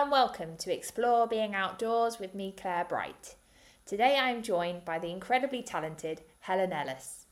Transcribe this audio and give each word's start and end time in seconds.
and 0.00 0.10
welcome 0.10 0.56
to 0.56 0.72
Explore 0.72 1.26
Being 1.26 1.54
Outdoors 1.54 2.18
with 2.18 2.34
me, 2.34 2.54
Claire 2.56 2.86
Bright. 2.86 3.34
Today 3.84 4.16
I 4.16 4.30
am 4.30 4.42
joined 4.42 4.86
by 4.86 4.98
the 4.98 5.10
incredibly 5.10 5.62
talented 5.62 6.22
Helen 6.40 6.70
Ilus, 6.70 7.26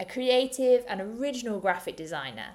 a 0.00 0.06
creative 0.06 0.82
and 0.88 1.02
original 1.02 1.60
graphic 1.60 1.94
designer. 1.94 2.54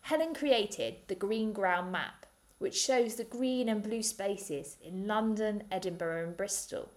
Helen 0.00 0.32
created 0.32 0.94
the 1.08 1.14
Green 1.14 1.52
Ground 1.52 1.92
Map, 1.92 2.24
which 2.56 2.74
shows 2.74 3.16
the 3.16 3.24
green 3.24 3.68
and 3.68 3.82
blue 3.82 4.02
spaces 4.02 4.78
in 4.82 5.06
London, 5.06 5.64
Edinburgh, 5.70 6.28
and 6.28 6.36
Bristol. 6.36 6.88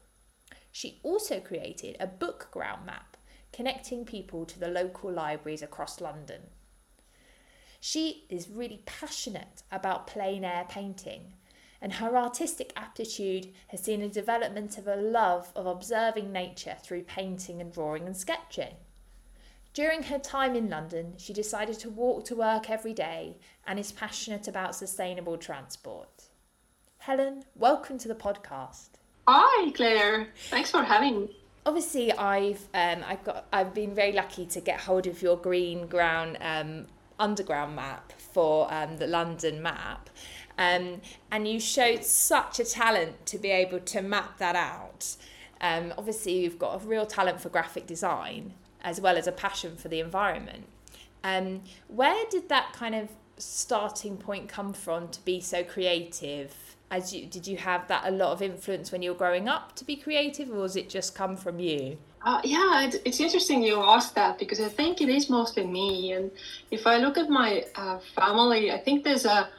She 0.71 1.01
also 1.03 1.41
created 1.41 1.97
a 1.99 2.07
book 2.07 2.47
ground 2.49 2.85
map 2.85 3.17
connecting 3.51 4.05
people 4.05 4.45
to 4.45 4.57
the 4.57 4.69
local 4.69 5.11
libraries 5.11 5.61
across 5.61 5.99
London. 5.99 6.43
She 7.81 8.23
is 8.29 8.47
really 8.47 8.83
passionate 8.85 9.63
about 9.69 10.07
plein 10.07 10.45
air 10.45 10.65
painting, 10.69 11.33
and 11.81 11.93
her 11.93 12.17
artistic 12.17 12.73
aptitude 12.75 13.49
has 13.67 13.81
seen 13.81 14.01
a 14.01 14.09
development 14.09 14.77
of 14.77 14.87
a 14.87 14.95
love 14.95 15.51
of 15.55 15.65
observing 15.65 16.31
nature 16.31 16.75
through 16.83 17.03
painting 17.03 17.61
and 17.61 17.71
drawing 17.71 18.05
and 18.05 18.17
sketching. 18.17 18.75
During 19.73 20.03
her 20.03 20.19
time 20.19 20.55
in 20.55 20.69
London, 20.69 21.13
she 21.17 21.31
decided 21.31 21.79
to 21.79 21.89
walk 21.89 22.25
to 22.25 22.35
work 22.35 22.69
every 22.69 22.93
day 22.93 23.37
and 23.65 23.79
is 23.79 23.91
passionate 23.91 24.47
about 24.47 24.75
sustainable 24.75 25.37
transport. 25.37 26.29
Helen, 26.97 27.43
welcome 27.55 27.97
to 27.99 28.07
the 28.07 28.15
podcast. 28.15 28.89
Hi, 29.27 29.71
Claire. 29.71 30.27
Thanks 30.49 30.71
for 30.71 30.83
having 30.83 31.21
me. 31.21 31.37
Obviously, 31.65 32.11
I've 32.11 32.67
um, 32.73 33.03
I've 33.05 33.23
got 33.23 33.45
I've 33.53 33.73
been 33.73 33.93
very 33.93 34.11
lucky 34.11 34.45
to 34.47 34.59
get 34.59 34.81
hold 34.81 35.05
of 35.05 35.21
your 35.21 35.37
green 35.37 35.87
ground 35.87 36.37
um, 36.41 36.87
underground 37.19 37.75
map 37.75 38.11
for 38.31 38.71
um, 38.73 38.97
the 38.97 39.07
London 39.07 39.61
map. 39.61 40.09
Um, 40.57 41.01
and 41.31 41.47
you 41.47 41.59
showed 41.59 42.03
such 42.03 42.59
a 42.59 42.65
talent 42.65 43.25
to 43.27 43.37
be 43.37 43.49
able 43.49 43.79
to 43.79 44.01
map 44.01 44.37
that 44.39 44.55
out. 44.55 45.15
Um, 45.61 45.93
obviously, 45.97 46.39
you've 46.39 46.59
got 46.59 46.75
a 46.75 46.85
real 46.85 47.05
talent 47.05 47.41
for 47.41 47.49
graphic 47.49 47.87
design 47.87 48.53
as 48.81 49.01
well 49.01 49.17
as 49.17 49.27
a 49.27 49.31
passion 49.31 49.75
for 49.75 49.87
the 49.87 49.99
environment. 49.99 50.65
Um, 51.23 51.61
where 51.87 52.25
did 52.29 52.49
that 52.49 52.73
kind 52.73 52.95
of 52.95 53.09
starting 53.37 54.17
point 54.17 54.47
come 54.47 54.73
from 54.73 55.09
to 55.09 55.23
be 55.25 55.41
so 55.41 55.63
creative? 55.63 56.53
As 56.91 57.13
you 57.13 57.25
did 57.25 57.45
you 57.45 57.57
have 57.57 57.87
that 57.87 58.03
a 58.05 58.11
lot 58.11 58.31
of 58.31 58.41
influence 58.41 58.91
when 58.91 59.01
you 59.01 59.11
were 59.11 59.17
growing 59.17 59.47
up 59.47 59.75
to 59.75 59.85
be 59.85 59.95
creative, 59.95 60.49
or 60.49 60.59
was 60.59 60.75
it 60.75 60.89
just 60.89 61.13
come 61.13 61.35
from 61.35 61.59
you? 61.59 61.97
Uh, 62.21 62.41
yeah, 62.43 62.83
it's, 62.83 62.97
it's 63.05 63.19
interesting 63.19 63.63
you 63.63 63.81
asked 63.81 64.15
that 64.15 64.37
because 64.37 64.59
I 64.59 64.67
think 64.67 65.01
it 65.01 65.09
is 65.09 65.29
mostly 65.29 65.65
me. 65.65 66.11
And 66.11 66.31
if 66.69 66.85
I 66.85 66.97
look 66.97 67.17
at 67.17 67.29
my 67.29 67.65
uh, 67.75 67.99
family, 68.15 68.71
I 68.71 68.77
think 68.77 69.03
there's 69.03 69.25
a 69.25 69.49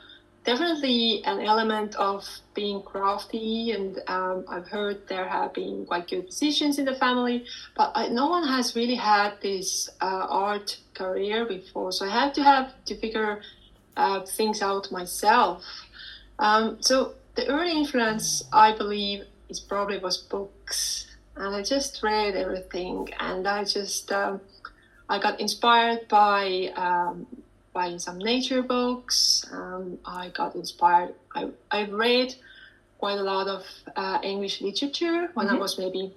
definitely 0.44 1.22
an 1.24 1.40
element 1.40 1.94
of 1.96 2.28
being 2.54 2.82
crafty. 2.82 3.72
And 3.72 4.00
um, 4.08 4.44
I've 4.48 4.68
heard 4.68 5.08
there 5.08 5.26
have 5.26 5.54
been 5.54 5.86
quite 5.86 6.08
good 6.08 6.24
musicians 6.24 6.78
in 6.78 6.84
the 6.84 6.94
family, 6.94 7.46
but 7.76 7.92
I, 7.94 8.08
no 8.08 8.28
one 8.28 8.46
has 8.46 8.76
really 8.76 8.94
had 8.96 9.40
this 9.40 9.88
uh, 10.02 10.26
art 10.28 10.78
career 10.92 11.46
before. 11.46 11.92
So 11.92 12.06
I 12.06 12.10
had 12.10 12.34
to 12.34 12.42
have 12.42 12.72
to 12.84 12.96
figure 12.96 13.40
uh, 13.96 14.20
things 14.20 14.60
out 14.60 14.92
myself. 14.92 15.64
Um, 16.38 16.78
so 16.80 17.14
the 17.36 17.46
early 17.46 17.72
influence, 17.72 18.44
I 18.52 18.76
believe, 18.76 19.24
is 19.48 19.60
probably 19.60 19.98
was 19.98 20.18
books 20.18 21.09
and 21.40 21.56
I 21.56 21.62
just 21.62 22.02
read 22.02 22.36
everything, 22.36 23.08
and 23.18 23.48
I 23.48 23.64
just 23.64 24.12
um, 24.12 24.40
I 25.08 25.18
got 25.18 25.40
inspired 25.40 26.06
by 26.08 26.70
um, 26.76 27.26
by 27.72 27.96
some 27.96 28.18
nature 28.18 28.62
books. 28.62 29.44
Um, 29.50 29.98
I 30.04 30.28
got 30.28 30.54
inspired. 30.54 31.14
I 31.34 31.48
I 31.70 31.84
read 31.86 32.34
quite 32.98 33.18
a 33.18 33.22
lot 33.22 33.48
of 33.48 33.64
uh, 33.96 34.18
English 34.22 34.60
literature 34.60 35.30
when 35.32 35.46
mm-hmm. 35.46 35.56
I 35.56 35.58
was 35.58 35.78
maybe 35.78 36.12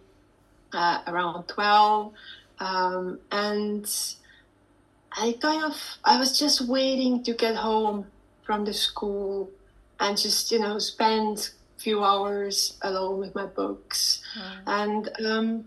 uh, 0.73 0.99
around 1.07 1.47
twelve, 1.47 2.13
um, 2.59 3.19
and 3.31 3.87
I 5.13 5.37
kind 5.39 5.63
of 5.63 5.77
I 6.03 6.19
was 6.19 6.37
just 6.37 6.67
waiting 6.67 7.23
to 7.23 7.33
get 7.33 7.55
home 7.55 8.07
from 8.43 8.65
the 8.65 8.73
school 8.73 9.49
and 10.01 10.17
just 10.17 10.51
you 10.51 10.59
know 10.59 10.79
spend 10.79 11.51
few 11.83 12.03
hours 12.03 12.77
alone 12.81 13.19
with 13.19 13.35
my 13.35 13.45
books, 13.45 14.23
mm. 14.37 14.59
and 14.67 15.09
um, 15.25 15.65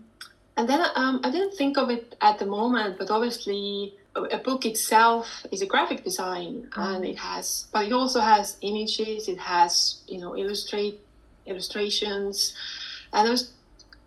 and 0.57 0.67
then 0.67 0.81
um, 0.95 1.21
I 1.23 1.29
didn't 1.29 1.55
think 1.55 1.77
of 1.77 1.89
it 1.89 2.15
at 2.21 2.39
the 2.39 2.45
moment, 2.45 2.97
but 2.97 3.11
obviously 3.11 3.93
a 4.15 4.39
book 4.39 4.65
itself 4.65 5.45
is 5.51 5.61
a 5.61 5.67
graphic 5.67 6.03
design, 6.03 6.69
mm. 6.71 6.95
and 6.95 7.05
it 7.05 7.17
has, 7.17 7.67
but 7.71 7.85
it 7.85 7.93
also 7.93 8.19
has 8.19 8.57
images. 8.61 9.27
It 9.27 9.39
has 9.39 10.01
you 10.07 10.19
know 10.19 10.35
illustrate 10.35 10.99
illustrations, 11.45 12.53
and 13.13 13.27
I 13.27 13.31
was 13.31 13.53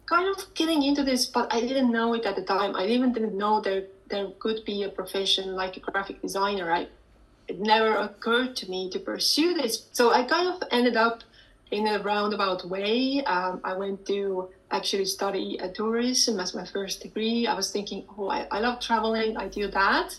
kind 0.07 0.29
of 0.35 0.53
getting 0.55 0.83
into 0.83 1.05
this, 1.05 1.27
but 1.27 1.53
I 1.55 1.61
didn't 1.61 1.93
know 1.93 2.15
it 2.15 2.27
at 2.27 2.35
the 2.35 2.43
time. 2.43 2.75
I 2.75 2.87
even 2.87 3.13
didn't 3.13 3.37
know 3.39 3.61
there 3.61 3.85
there 4.09 4.27
could 4.41 4.65
be 4.65 4.83
a 4.83 4.89
profession 4.89 5.55
like 5.55 5.77
a 5.77 5.81
graphic 5.81 6.21
designer. 6.21 6.73
I 6.73 6.89
it 7.47 7.59
never 7.61 7.97
occurred 7.97 8.55
to 8.57 8.71
me 8.71 8.91
to 8.91 8.99
pursue 8.99 9.55
this. 9.55 9.87
So 9.93 10.13
I 10.13 10.23
kind 10.25 10.49
of 10.49 10.63
ended 10.71 10.97
up 10.97 11.25
in 11.71 11.87
a 11.87 12.03
roundabout 12.03 12.65
way. 12.69 13.23
Um, 13.25 13.61
I 13.63 13.75
went 13.75 14.07
to 14.07 14.49
actually 14.71 15.05
study 15.05 15.59
tourism 15.75 16.41
as 16.41 16.55
my 16.55 16.65
first 16.65 17.03
degree. 17.03 17.47
I 17.47 17.55
was 17.55 17.71
thinking, 17.71 18.05
oh, 18.17 18.29
I, 18.29 18.47
I 18.51 18.61
love 18.61 18.81
traveling, 18.81 19.37
I 19.37 19.49
do 19.49 19.69
that. 19.69 20.19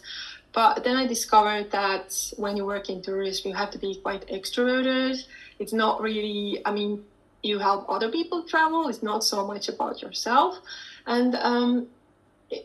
But 0.53 0.83
then 0.83 0.97
I 0.97 1.07
discovered 1.07 1.71
that 1.71 2.33
when 2.37 2.57
you 2.57 2.65
work 2.65 2.89
in 2.89 3.01
tourism, 3.01 3.51
you 3.51 3.55
have 3.55 3.71
to 3.71 3.79
be 3.79 3.95
quite 3.95 4.27
extroverted. 4.27 5.23
It's 5.59 5.71
not 5.71 6.01
really, 6.01 6.61
I 6.65 6.71
mean, 6.71 7.03
you 7.41 7.59
help 7.59 7.85
other 7.89 8.11
people 8.11 8.43
travel, 8.43 8.87
it's 8.89 9.01
not 9.01 9.23
so 9.23 9.47
much 9.47 9.69
about 9.69 10.01
yourself. 10.01 10.59
And 11.07 11.35
um, 11.35 11.87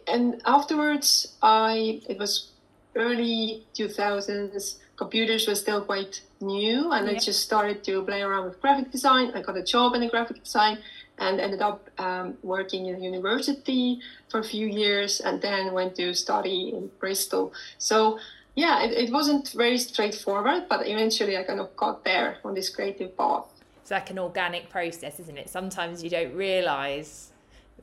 and 0.06 0.42
afterwards, 0.44 1.34
I 1.42 2.02
it 2.08 2.18
was 2.18 2.50
early 2.94 3.64
2000s 3.74 4.76
computers 4.96 5.46
were 5.46 5.54
still 5.54 5.82
quite 5.82 6.22
new 6.40 6.92
and 6.92 7.06
yeah. 7.06 7.12
I 7.12 7.18
just 7.18 7.42
started 7.42 7.82
to 7.84 8.02
play 8.02 8.22
around 8.22 8.44
with 8.46 8.60
graphic 8.60 8.90
design. 8.90 9.32
I 9.34 9.42
got 9.42 9.56
a 9.56 9.62
job 9.62 9.94
in 9.94 10.02
a 10.02 10.08
graphic 10.08 10.42
design 10.42 10.78
and 11.18 11.40
ended 11.40 11.62
up 11.62 11.88
um, 11.98 12.36
working 12.42 12.86
in 12.86 12.96
a 12.96 12.98
university 12.98 14.00
for 14.28 14.40
a 14.40 14.44
few 14.44 14.66
years 14.66 15.20
and 15.20 15.40
then 15.40 15.72
went 15.72 15.96
to 15.96 16.14
study 16.14 16.72
in 16.74 16.90
Bristol. 17.00 17.52
So 17.78 18.18
yeah, 18.54 18.84
it, 18.84 18.92
it 18.92 19.12
wasn't 19.12 19.50
very 19.50 19.78
straightforward, 19.78 20.64
but 20.68 20.86
eventually 20.86 21.36
I 21.36 21.44
kind 21.44 21.60
of 21.60 21.74
got 21.76 22.04
there 22.04 22.38
on 22.44 22.54
this 22.54 22.68
creative 22.70 23.16
path. 23.16 23.44
It's 23.82 23.90
like 23.90 24.10
an 24.10 24.18
organic 24.18 24.68
process, 24.68 25.20
isn't 25.20 25.38
it? 25.38 25.48
Sometimes 25.48 26.02
you 26.02 26.10
don't 26.10 26.34
realize, 26.34 27.32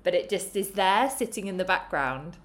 but 0.03 0.14
it 0.14 0.30
just 0.30 0.56
is 0.56 0.72
there 0.72 1.09
sitting 1.09 1.47
in 1.47 1.58
the 1.58 1.66
background. 1.66 2.38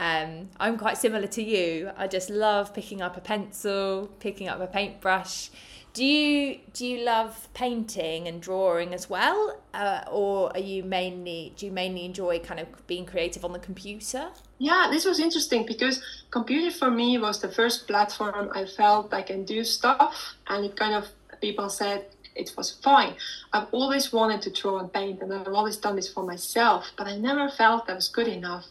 Um, 0.00 0.48
I'm 0.58 0.78
quite 0.78 0.96
similar 0.96 1.26
to 1.26 1.42
you. 1.42 1.90
I 1.94 2.06
just 2.06 2.30
love 2.30 2.72
picking 2.74 3.02
up 3.02 3.18
a 3.18 3.20
pencil, 3.20 4.08
picking 4.18 4.48
up 4.48 4.58
a 4.58 4.66
paintbrush. 4.66 5.50
Do 5.92 6.04
you 6.04 6.60
do 6.72 6.86
you 6.86 7.04
love 7.04 7.48
painting 7.52 8.26
and 8.28 8.40
drawing 8.40 8.94
as 8.94 9.10
well, 9.10 9.60
uh, 9.74 10.02
or 10.10 10.50
are 10.54 10.60
you 10.60 10.84
mainly 10.84 11.52
do 11.56 11.66
you 11.66 11.72
mainly 11.72 12.04
enjoy 12.04 12.38
kind 12.38 12.60
of 12.60 12.86
being 12.86 13.04
creative 13.04 13.44
on 13.44 13.52
the 13.52 13.58
computer? 13.58 14.28
Yeah, 14.58 14.88
this 14.90 15.04
was 15.04 15.18
interesting 15.18 15.66
because 15.66 16.00
computer 16.30 16.70
for 16.70 16.90
me 16.90 17.18
was 17.18 17.42
the 17.42 17.50
first 17.50 17.86
platform 17.86 18.50
I 18.54 18.66
felt 18.66 19.12
I 19.12 19.22
can 19.22 19.44
do 19.44 19.64
stuff, 19.64 20.34
and 20.48 20.64
it 20.64 20.76
kind 20.76 20.94
of 20.94 21.08
people 21.40 21.68
said 21.68 22.06
it 22.36 22.52
was 22.56 22.70
fine. 22.84 23.14
I've 23.52 23.66
always 23.72 24.12
wanted 24.12 24.42
to 24.42 24.50
draw 24.50 24.78
and 24.78 24.92
paint, 24.92 25.20
and 25.22 25.34
I've 25.34 25.48
always 25.48 25.76
done 25.76 25.96
this 25.96 26.12
for 26.12 26.24
myself, 26.24 26.92
but 26.96 27.08
I 27.08 27.16
never 27.16 27.48
felt 27.50 27.90
I 27.90 27.94
was 27.94 28.08
good 28.08 28.28
enough 28.28 28.66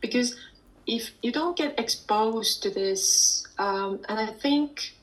because 0.00 0.36
if 0.86 1.12
you 1.22 1.32
don't 1.32 1.56
get 1.56 1.78
exposed 1.78 2.62
to 2.62 2.70
this, 2.70 3.46
um, 3.58 4.00
and 4.08 4.18
I 4.18 4.26
think 4.26 4.94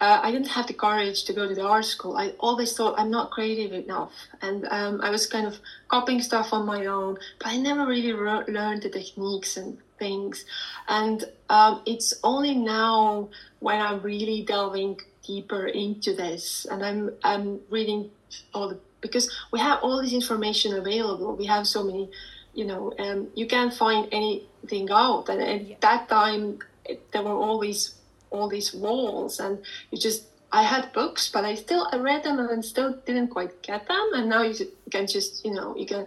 uh, 0.00 0.20
I 0.22 0.30
didn't 0.30 0.48
have 0.48 0.66
the 0.66 0.72
courage 0.72 1.24
to 1.24 1.32
go 1.32 1.46
to 1.46 1.54
the 1.54 1.62
art 1.62 1.84
school. 1.84 2.16
I 2.16 2.30
always 2.40 2.74
thought 2.74 2.98
I'm 2.98 3.10
not 3.10 3.30
creative 3.30 3.72
enough, 3.72 4.12
and 4.40 4.66
um, 4.70 5.00
I 5.02 5.10
was 5.10 5.26
kind 5.26 5.46
of 5.46 5.58
copying 5.88 6.22
stuff 6.22 6.52
on 6.52 6.64
my 6.64 6.86
own, 6.86 7.18
but 7.38 7.48
I 7.48 7.58
never 7.58 7.86
really 7.86 8.12
re- 8.12 8.44
learned 8.48 8.82
the 8.82 8.88
techniques 8.88 9.56
and 9.56 9.78
things. 9.98 10.44
And 10.88 11.24
um, 11.50 11.82
it's 11.84 12.14
only 12.24 12.54
now 12.54 13.28
when 13.58 13.80
I'm 13.80 14.00
really 14.00 14.42
delving 14.42 15.00
deeper 15.22 15.66
into 15.66 16.14
this, 16.14 16.66
and 16.70 16.82
I'm 16.82 17.12
I'm 17.22 17.60
reading 17.68 18.10
all 18.54 18.70
the 18.70 18.78
because 19.02 19.30
we 19.52 19.58
have 19.58 19.80
all 19.82 20.00
this 20.02 20.12
information 20.12 20.74
available. 20.74 21.36
We 21.36 21.46
have 21.46 21.66
so 21.66 21.84
many 21.84 22.10
you 22.54 22.64
know, 22.64 22.92
um, 22.98 23.28
you 23.34 23.46
can't 23.46 23.72
find 23.72 24.08
anything 24.12 24.88
out. 24.90 25.28
And 25.28 25.42
at 25.42 25.66
yeah. 25.66 25.76
that 25.80 26.08
time, 26.08 26.58
it, 26.84 27.10
there 27.12 27.22
were 27.22 27.30
always 27.30 27.94
all 28.30 28.48
these 28.48 28.72
walls, 28.74 29.40
and 29.40 29.58
you 29.90 29.98
just 29.98 30.24
I 30.52 30.62
had 30.62 30.92
books, 30.92 31.28
but 31.28 31.44
I 31.44 31.54
still 31.54 31.88
I 31.92 31.96
read 31.96 32.24
them 32.24 32.38
and 32.38 32.64
still 32.64 32.94
didn't 33.06 33.28
quite 33.28 33.62
get 33.62 33.86
them. 33.86 34.10
And 34.14 34.28
now 34.28 34.42
you 34.42 34.54
can 34.90 35.06
just 35.06 35.44
you 35.44 35.52
know 35.52 35.76
you 35.76 35.86
can. 35.86 36.06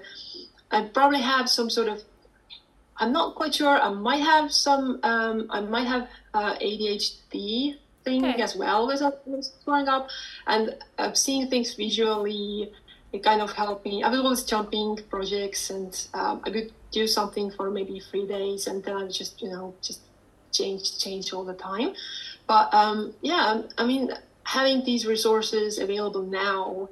I 0.72 0.84
probably 0.86 1.22
have 1.22 1.50
some 1.50 1.70
sort 1.70 1.88
of. 1.88 2.02
I'm 2.98 3.12
not 3.12 3.36
quite 3.36 3.56
sure. 3.56 3.80
I 3.80 3.90
might 3.90 4.22
have 4.22 4.52
some. 4.52 5.00
Um, 5.04 5.48
I 5.50 5.62
might 5.62 5.88
have 5.88 6.08
uh, 6.34 6.56
ADHD 6.56 7.78
thing 8.04 8.26
okay. 8.26 8.42
as 8.42 8.56
well 8.56 8.92
as 8.92 9.02
I 9.02 9.12
was 9.26 9.54
growing 9.66 9.88
up, 9.88 10.10
and 10.48 10.76
uh, 10.98 11.14
seeing 11.14 11.50
things 11.50 11.74
visually. 11.74 12.72
It 13.14 13.24
kind 13.24 13.42
of 13.42 13.52
helped 13.54 13.86
me. 13.86 14.04
I 14.04 14.10
was 14.10 14.20
always 14.20 14.44
jumping 14.44 14.98
projects, 15.10 15.70
and 15.70 15.94
um, 16.16 16.42
I 16.44 16.50
could 16.50 16.72
do 16.92 17.06
something 17.06 17.52
for 17.52 17.70
maybe 17.70 18.00
three 18.00 18.28
days, 18.28 18.66
and 18.68 18.84
then 18.84 18.96
I 18.96 19.04
would 19.04 19.14
just, 19.14 19.42
you 19.42 19.50
know, 19.50 19.76
just 19.82 20.02
change, 20.52 20.98
change 20.98 21.32
all 21.32 21.46
the 21.46 21.54
time. 21.54 21.94
But 22.48 22.74
um, 22.74 23.14
yeah, 23.22 23.62
I 23.78 23.86
mean, 23.86 24.12
having 24.44 24.84
these 24.84 25.06
resources 25.06 25.78
available 25.78 26.24
now 26.24 26.90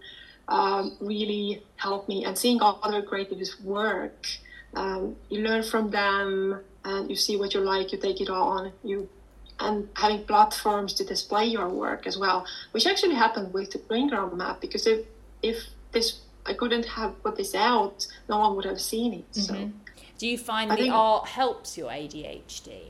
um, 0.48 0.96
really 1.02 1.64
helped 1.78 2.08
me, 2.08 2.24
and 2.24 2.38
seeing 2.38 2.60
other 2.62 3.02
creatives 3.02 3.60
work, 3.64 4.28
um, 4.76 5.16
you 5.30 5.42
learn 5.42 5.64
from 5.64 5.90
them, 5.90 6.62
and 6.86 7.10
you 7.10 7.16
see 7.16 7.36
what 7.36 7.54
you 7.56 7.62
like, 7.62 7.92
you 7.92 7.98
take 7.98 8.22
it 8.22 8.30
on, 8.30 8.72
you 8.84 9.10
and 9.60 9.88
having 9.96 10.24
platforms 10.24 10.94
to 10.96 11.04
display 11.06 11.46
your 11.46 11.70
work 11.70 12.08
as 12.08 12.18
well, 12.18 12.46
which 12.72 12.88
actually 12.88 13.16
happened 13.16 13.54
with 13.54 13.72
the 13.72 13.78
Greenground 13.78 14.36
map 14.38 14.60
because 14.60 14.88
if 14.88 15.06
if 15.42 15.58
this 15.92 16.22
I 16.46 16.54
couldn't 16.54 16.86
have 16.86 17.22
put 17.22 17.36
this 17.36 17.54
out, 17.54 18.08
no 18.28 18.40
one 18.40 18.56
would 18.56 18.66
have 18.66 18.82
seen 18.82 19.14
it. 19.14 19.26
So, 19.32 19.54
mm-hmm. 19.54 19.78
do 20.18 20.28
you 20.28 20.38
find 20.38 20.72
I 20.72 20.76
the 20.76 20.90
art 20.90 21.28
helps 21.28 21.78
your 21.78 21.90
ADHD? 21.92 22.84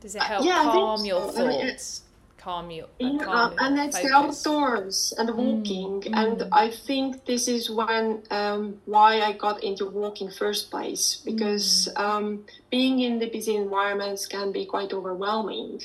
Does 0.00 0.14
it 0.14 0.22
help 0.22 0.44
yeah, 0.44 0.62
calm 0.62 1.04
your 1.04 1.32
so. 1.32 1.48
thoughts? 1.48 2.02
Calm 2.42 2.70
you. 2.70 2.84
Uh, 2.84 2.88
yeah, 2.98 3.18
calm 3.24 3.54
and 3.58 3.78
it's 3.78 4.00
the 4.00 4.12
outdoors 4.12 5.14
and 5.16 5.28
walking, 5.30 6.00
mm, 6.02 6.16
and 6.16 6.38
mm. 6.38 6.48
I 6.52 6.70
think 6.70 7.24
this 7.24 7.48
is 7.48 7.70
when 7.70 8.22
um, 8.30 8.80
why 8.84 9.20
I 9.20 9.32
got 9.32 9.62
into 9.62 9.86
walking 9.86 10.30
first 10.30 10.70
place 10.70 11.22
because 11.24 11.88
mm. 11.94 12.00
um, 12.00 12.44
being 12.70 13.00
in 13.00 13.18
the 13.18 13.28
busy 13.28 13.54
environments 13.56 14.26
can 14.26 14.52
be 14.52 14.64
quite 14.66 14.92
overwhelming, 14.92 15.80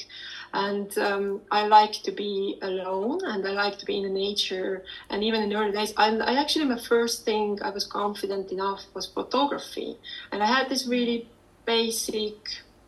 and 0.54 0.98
um, 0.98 1.42
I 1.52 1.68
like 1.68 1.94
to 2.04 2.12
be 2.12 2.58
alone 2.62 3.20
and 3.24 3.48
I 3.48 3.52
like 3.52 3.78
to 3.80 3.86
be 3.86 3.98
in 3.98 4.04
the 4.04 4.16
nature, 4.28 4.84
and 5.10 5.24
even 5.24 5.44
in 5.44 5.54
early 5.54 5.72
days, 5.72 5.94
I, 5.98 6.10
I 6.18 6.40
actually 6.42 6.66
my 6.66 6.80
first 6.80 7.26
thing 7.26 7.60
I 7.62 7.70
was 7.70 7.86
confident 7.86 8.52
enough 8.52 8.86
was 8.94 9.06
photography, 9.06 9.98
and 10.32 10.42
I 10.42 10.48
had 10.48 10.70
this 10.70 10.88
really 10.88 11.30
basic 11.66 12.36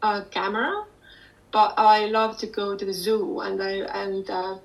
uh, 0.01 0.23
camera 0.31 0.85
but 1.51 1.73
I 1.77 2.05
love 2.05 2.37
to 2.39 2.47
go 2.47 2.75
to 2.75 2.85
the 2.85 2.93
zoo 2.93 3.39
and 3.39 3.61
I 3.61 3.71
and 4.03 4.29
uh, 4.29 4.57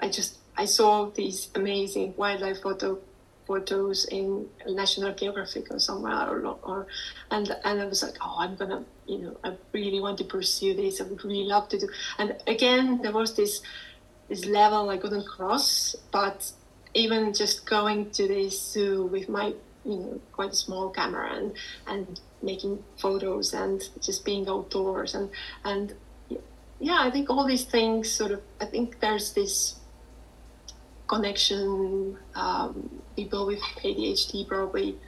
I 0.00 0.08
just 0.08 0.38
I 0.56 0.64
saw 0.64 1.10
these 1.10 1.50
amazing 1.54 2.14
wildlife 2.16 2.62
photo 2.62 2.98
photos 3.46 4.06
in 4.06 4.46
National 4.66 5.12
Geographic 5.12 5.70
or 5.70 5.78
somewhere 5.78 6.28
or, 6.28 6.58
or 6.62 6.86
and 7.30 7.54
and 7.64 7.80
I 7.80 7.84
was 7.86 8.02
like 8.02 8.16
oh 8.20 8.36
I'm 8.38 8.56
gonna 8.56 8.84
you 9.06 9.18
know 9.18 9.36
I 9.44 9.54
really 9.72 10.00
want 10.00 10.18
to 10.18 10.24
pursue 10.24 10.74
this 10.74 11.00
I 11.00 11.04
would 11.04 11.24
really 11.24 11.44
love 11.44 11.68
to 11.70 11.78
do 11.78 11.88
and 12.18 12.36
again 12.46 13.02
there 13.02 13.12
was 13.12 13.36
this 13.36 13.60
this 14.28 14.46
level 14.46 14.88
I 14.88 14.96
couldn't 14.96 15.26
cross 15.26 15.94
but 16.10 16.50
even 16.94 17.34
just 17.34 17.66
going 17.66 18.10
to 18.12 18.26
this 18.26 18.72
zoo 18.72 19.04
with 19.06 19.28
my 19.28 19.52
you 19.84 19.96
know 19.98 20.20
quite 20.32 20.52
a 20.52 20.56
small 20.56 20.88
camera 20.90 21.34
and 21.34 21.52
and 21.86 22.20
making 22.42 22.82
photos 22.98 23.52
and 23.52 23.82
just 24.00 24.24
being 24.24 24.48
outdoors 24.48 25.14
and 25.14 25.30
and 25.64 25.94
yeah, 26.80 26.98
I 27.00 27.10
think 27.10 27.30
all 27.30 27.46
these 27.46 27.64
things 27.64 28.10
sort 28.10 28.32
of, 28.32 28.40
I 28.60 28.66
think 28.66 29.00
there's 29.00 29.32
this 29.32 29.76
connection. 31.06 32.18
Um, 32.34 33.00
people 33.16 33.46
with 33.46 33.60
ADHD 33.60 34.46
probably 34.48 34.98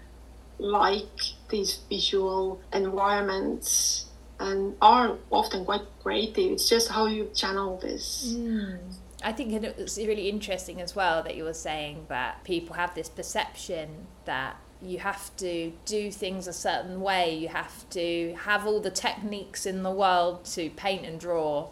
like 0.58 1.20
these 1.50 1.80
visual 1.88 2.60
environments 2.72 4.06
and 4.38 4.74
are 4.80 5.16
often 5.30 5.64
quite 5.64 5.82
creative. 6.02 6.52
It's 6.52 6.68
just 6.68 6.88
how 6.88 7.06
you 7.06 7.30
channel 7.34 7.78
this. 7.78 8.34
Mm. 8.36 8.78
I 9.22 9.32
think 9.32 9.52
it's 9.52 9.96
really 9.96 10.28
interesting 10.28 10.80
as 10.80 10.94
well 10.94 11.22
that 11.22 11.36
you 11.36 11.44
were 11.44 11.54
saying 11.54 12.06
that 12.08 12.44
people 12.44 12.76
have 12.76 12.94
this 12.94 13.08
perception 13.08 14.06
that 14.26 14.56
you 14.82 14.98
have 14.98 15.34
to 15.36 15.72
do 15.84 16.10
things 16.10 16.46
a 16.46 16.52
certain 16.52 17.00
way. 17.00 17.34
You 17.34 17.48
have 17.48 17.88
to 17.90 18.34
have 18.40 18.66
all 18.66 18.80
the 18.80 18.90
techniques 18.90 19.66
in 19.66 19.82
the 19.82 19.90
world 19.90 20.44
to 20.46 20.70
paint 20.70 21.04
and 21.04 21.18
draw 21.18 21.68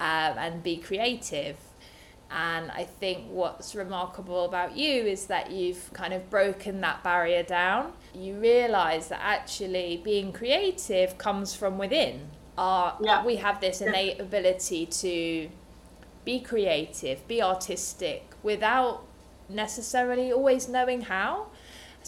um, 0.00 0.38
and 0.38 0.62
be 0.62 0.76
creative. 0.76 1.56
And 2.30 2.70
I 2.70 2.84
think 2.84 3.30
what's 3.30 3.74
remarkable 3.74 4.44
about 4.44 4.76
you 4.76 5.02
is 5.04 5.26
that 5.26 5.50
you've 5.50 5.90
kind 5.94 6.12
of 6.12 6.28
broken 6.28 6.80
that 6.82 7.02
barrier 7.02 7.42
down. 7.42 7.92
You 8.14 8.34
realize 8.34 9.08
that 9.08 9.20
actually 9.22 10.00
being 10.04 10.32
creative 10.32 11.16
comes 11.16 11.54
from 11.54 11.78
within. 11.78 12.28
Our, 12.58 12.98
yeah. 13.00 13.24
We 13.24 13.36
have 13.36 13.60
this 13.60 13.80
innate 13.80 14.20
ability 14.20 14.86
to 14.86 15.48
be 16.24 16.40
creative, 16.40 17.26
be 17.26 17.40
artistic 17.40 18.24
without 18.42 19.04
necessarily 19.48 20.30
always 20.30 20.68
knowing 20.68 21.02
how 21.02 21.46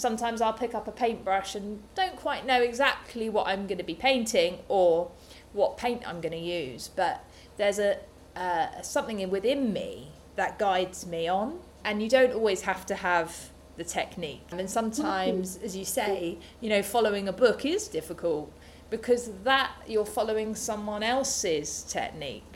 sometimes 0.00 0.40
I'll 0.40 0.52
pick 0.52 0.74
up 0.74 0.88
a 0.88 0.92
paintbrush 0.92 1.54
and 1.54 1.82
don't 1.94 2.16
quite 2.16 2.46
know 2.46 2.60
exactly 2.62 3.28
what 3.28 3.46
I'm 3.46 3.66
going 3.66 3.78
to 3.78 3.84
be 3.84 3.94
painting 3.94 4.58
or 4.68 5.10
what 5.52 5.76
paint 5.76 6.02
I'm 6.06 6.20
going 6.20 6.32
to 6.32 6.38
use, 6.38 6.88
but 6.88 7.24
there's 7.56 7.78
a 7.78 7.98
uh, 8.36 8.80
something 8.82 9.28
within 9.30 9.72
me 9.72 10.08
that 10.36 10.58
guides 10.58 11.06
me 11.06 11.28
on, 11.28 11.58
and 11.84 12.02
you 12.02 12.08
don't 12.08 12.32
always 12.32 12.62
have 12.62 12.86
to 12.86 12.94
have 12.94 13.50
the 13.76 13.84
technique. 13.84 14.46
And 14.50 14.70
sometimes, 14.70 15.58
as 15.62 15.76
you 15.76 15.84
say, 15.84 16.38
you 16.60 16.68
know, 16.68 16.82
following 16.82 17.28
a 17.28 17.32
book 17.32 17.64
is 17.64 17.88
difficult 17.88 18.52
because 18.88 19.30
that 19.44 19.72
you're 19.86 20.06
following 20.06 20.54
someone 20.54 21.02
else's 21.02 21.82
technique. 21.84 22.49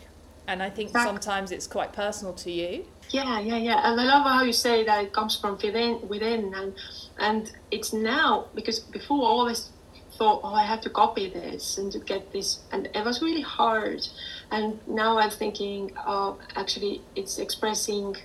And 0.46 0.62
I 0.62 0.70
think 0.70 0.90
sometimes 0.90 1.52
it's 1.52 1.66
quite 1.66 1.92
personal 1.92 2.34
to 2.34 2.50
you. 2.50 2.84
Yeah, 3.10 3.40
yeah, 3.40 3.56
yeah. 3.56 3.80
And 3.90 4.00
I 4.00 4.04
love 4.04 4.24
how 4.24 4.42
you 4.42 4.52
say 4.52 4.84
that 4.84 5.04
it 5.04 5.12
comes 5.12 5.36
from 5.36 5.58
within, 5.62 6.06
within, 6.08 6.52
and 6.54 6.74
and 7.18 7.52
it's 7.70 7.92
now 7.92 8.46
because 8.54 8.80
before 8.80 9.24
I 9.24 9.30
always 9.30 9.70
thought, 10.18 10.40
oh, 10.44 10.54
I 10.54 10.64
have 10.64 10.80
to 10.82 10.90
copy 10.90 11.28
this 11.28 11.78
and 11.78 11.90
to 11.92 11.98
get 11.98 12.32
this, 12.32 12.60
and 12.72 12.88
it 12.94 13.04
was 13.04 13.22
really 13.22 13.42
hard. 13.42 14.06
And 14.50 14.78
now 14.86 15.18
I'm 15.18 15.30
thinking, 15.30 15.92
oh, 16.06 16.38
actually, 16.56 17.02
it's 17.16 17.38
expressing 17.38 18.16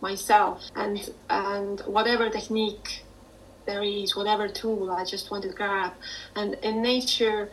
myself 0.00 0.62
and 0.76 1.10
and 1.28 1.80
whatever 1.80 2.30
technique 2.30 3.04
there 3.66 3.82
is, 3.82 4.16
whatever 4.16 4.48
tool 4.48 4.90
I 4.90 5.04
just 5.04 5.30
want 5.30 5.42
to 5.44 5.50
grab. 5.50 5.92
And 6.34 6.54
in 6.62 6.82
nature, 6.82 7.50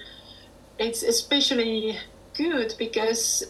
it's 0.80 1.04
especially 1.04 1.98
good 2.34 2.74
because, 2.80 3.44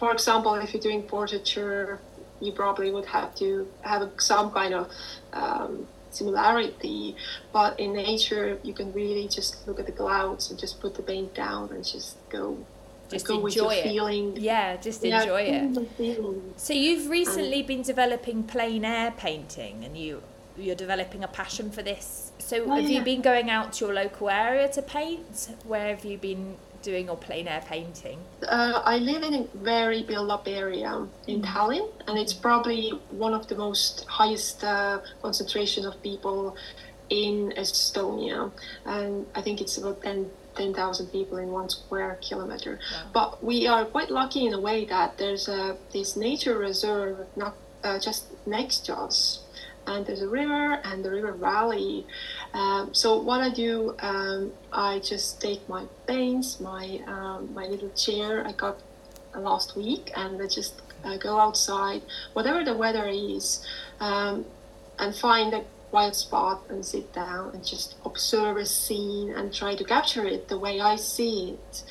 for 0.00 0.10
example, 0.10 0.54
if 0.54 0.74
you're 0.74 0.82
doing 0.82 1.02
portraiture 1.04 2.00
you 2.40 2.52
probably 2.52 2.90
would 2.90 3.06
have 3.06 3.34
to 3.36 3.68
have 3.82 4.10
some 4.18 4.50
kind 4.50 4.74
of 4.74 4.90
um, 5.32 5.86
similarity. 6.10 7.16
But 7.52 7.78
in 7.78 7.92
nature, 7.92 8.58
you 8.62 8.72
can 8.74 8.92
really 8.92 9.28
just 9.28 9.66
look 9.66 9.78
at 9.78 9.86
the 9.86 9.92
clouds 9.92 10.50
and 10.50 10.58
just 10.58 10.80
put 10.80 10.94
the 10.94 11.02
paint 11.02 11.34
down 11.34 11.70
and 11.70 11.84
just 11.84 12.16
go. 12.28 12.58
Just 13.10 13.26
go 13.26 13.44
enjoy 13.44 13.74
it. 13.74 13.82
Feeling. 13.82 14.36
Yeah, 14.36 14.76
just 14.76 15.02
yeah, 15.02 15.20
enjoy 15.20 15.42
it. 15.42 16.60
So 16.60 16.72
you've 16.72 17.10
recently 17.10 17.62
been 17.62 17.82
developing 17.82 18.44
plein 18.44 18.84
air 18.84 19.10
painting, 19.10 19.84
and 19.84 19.96
you 19.96 20.22
you're 20.60 20.76
developing 20.76 21.24
a 21.24 21.28
passion 21.28 21.70
for 21.70 21.82
this. 21.82 22.32
So 22.38 22.64
oh, 22.64 22.74
have 22.74 22.88
yeah. 22.88 22.98
you 22.98 23.04
been 23.04 23.22
going 23.22 23.50
out 23.50 23.74
to 23.74 23.86
your 23.86 23.94
local 23.94 24.30
area 24.30 24.68
to 24.68 24.82
paint? 24.82 25.54
Where 25.64 25.94
have 25.94 26.04
you 26.04 26.18
been 26.18 26.56
doing 26.82 27.06
your 27.06 27.16
plein 27.16 27.46
air 27.48 27.62
painting? 27.66 28.18
Uh, 28.42 28.82
I 28.84 28.98
live 28.98 29.22
in 29.22 29.34
a 29.34 29.44
very 29.58 30.02
built 30.02 30.30
up 30.30 30.48
area 30.48 31.06
in 31.26 31.42
mm. 31.42 31.44
Tallinn, 31.44 31.88
and 32.06 32.18
it's 32.18 32.32
probably 32.32 32.90
one 33.10 33.34
of 33.34 33.48
the 33.48 33.56
most 33.56 34.04
highest 34.06 34.64
uh, 34.64 35.00
concentration 35.22 35.84
of 35.86 36.02
people 36.02 36.56
in 37.10 37.52
Estonia. 37.56 38.50
And 38.84 39.26
I 39.34 39.42
think 39.42 39.60
it's 39.60 39.76
about 39.78 40.02
10 40.02 40.30
10,000 40.56 41.06
people 41.06 41.38
in 41.38 41.50
one 41.50 41.68
square 41.68 42.18
kilometer. 42.20 42.78
Wow. 42.92 43.10
But 43.12 43.44
we 43.44 43.66
are 43.66 43.84
quite 43.84 44.10
lucky 44.10 44.46
in 44.46 44.52
a 44.52 44.60
way 44.60 44.84
that 44.86 45.16
there's 45.16 45.48
a, 45.48 45.76
this 45.92 46.16
nature 46.16 46.58
reserve 46.58 47.26
not 47.36 47.54
uh, 47.84 47.98
just 47.98 48.26
next 48.46 48.80
to 48.86 48.96
us 48.96 49.40
and 49.86 50.06
there's 50.06 50.22
a 50.22 50.28
river 50.28 50.80
and 50.84 51.04
the 51.04 51.10
river 51.10 51.32
valley. 51.32 52.06
Um, 52.52 52.94
so 52.94 53.18
what 53.20 53.40
I 53.40 53.50
do, 53.50 53.94
um, 54.00 54.52
I 54.72 55.00
just 55.00 55.40
take 55.40 55.66
my 55.68 55.84
paints, 56.06 56.60
my 56.60 57.00
um, 57.06 57.52
my 57.54 57.66
little 57.66 57.90
chair 57.90 58.46
I 58.46 58.52
got 58.52 58.78
last 59.34 59.76
week, 59.76 60.10
and 60.16 60.40
I 60.42 60.46
just 60.46 60.80
uh, 61.04 61.16
go 61.16 61.38
outside, 61.38 62.02
whatever 62.32 62.64
the 62.64 62.74
weather 62.74 63.06
is, 63.08 63.64
um, 64.00 64.44
and 64.98 65.14
find 65.14 65.54
a 65.54 65.64
quiet 65.90 66.14
spot 66.14 66.62
and 66.68 66.84
sit 66.84 67.12
down 67.12 67.50
and 67.54 67.64
just 67.64 67.96
observe 68.04 68.56
a 68.56 68.66
scene 68.66 69.32
and 69.32 69.52
try 69.52 69.74
to 69.74 69.84
capture 69.84 70.24
it 70.24 70.48
the 70.48 70.58
way 70.58 70.80
I 70.80 70.96
see 70.96 71.52
it. 71.52 71.82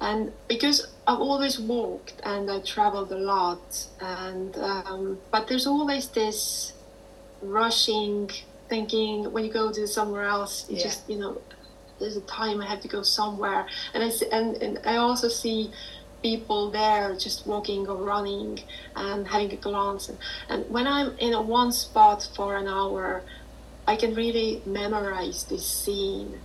And 0.00 0.32
because 0.48 0.86
I've 1.06 1.18
always 1.20 1.58
walked 1.58 2.20
and 2.22 2.50
I 2.50 2.60
traveled 2.60 3.10
a 3.10 3.18
lot, 3.18 3.86
and 4.00 4.56
um, 4.58 5.18
but 5.30 5.48
there's 5.48 5.66
always 5.66 6.08
this 6.08 6.72
rushing, 7.42 8.30
thinking 8.68 9.32
when 9.32 9.44
you 9.44 9.52
go 9.52 9.72
to 9.72 9.86
somewhere 9.86 10.24
else, 10.24 10.68
you 10.68 10.76
yeah. 10.76 10.82
just 10.82 11.08
you 11.08 11.18
know, 11.18 11.40
there's 11.98 12.16
a 12.16 12.22
time 12.22 12.60
I 12.60 12.66
have 12.66 12.80
to 12.80 12.88
go 12.88 13.02
somewhere, 13.02 13.66
and 13.94 14.02
I 14.02 14.10
see, 14.10 14.26
and, 14.30 14.56
and 14.56 14.80
I 14.84 14.96
also 14.96 15.28
see 15.28 15.72
people 16.22 16.70
there 16.70 17.14
just 17.16 17.46
walking 17.46 17.86
or 17.86 17.96
running 17.96 18.60
and 18.96 19.26
having 19.26 19.52
a 19.52 19.56
glance. 19.56 20.08
And, 20.08 20.18
and 20.48 20.70
when 20.70 20.86
I'm 20.86 21.16
in 21.18 21.32
a 21.32 21.40
one 21.40 21.72
spot 21.72 22.28
for 22.34 22.56
an 22.56 22.66
hour, 22.66 23.22
I 23.86 23.96
can 23.96 24.14
really 24.14 24.62
memorize 24.66 25.44
this 25.44 25.64
scene 25.64 26.40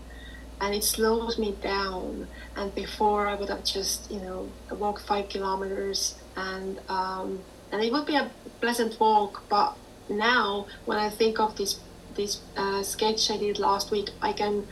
and 0.62 0.74
it 0.74 0.84
slows 0.84 1.38
me 1.38 1.56
down. 1.62 2.28
And 2.56 2.74
before 2.74 3.28
I 3.28 3.36
would 3.36 3.50
have 3.50 3.66
just, 3.66 4.10
you 4.10 4.20
know, 4.20 4.50
walked 4.72 5.02
five 5.06 5.30
kilometers 5.30 6.16
and 6.38 6.80
um, 6.90 7.42
and 7.72 7.84
it 7.84 7.92
would 7.92 8.06
be 8.06 8.16
a 8.16 8.30
pleasant 8.62 9.00
walk. 9.00 9.44
But 9.50 9.76
now, 10.10 10.68
when 10.86 10.98
I 10.98 11.10
think 11.10 11.40
of 11.40 11.56
this 11.58 11.80
this 12.16 12.42
uh, 12.56 12.84
sketch 12.84 13.32
I 13.32 13.38
did 13.38 13.58
last 13.58 13.90
week, 13.92 14.10
I 14.22 14.34
can 14.34 14.68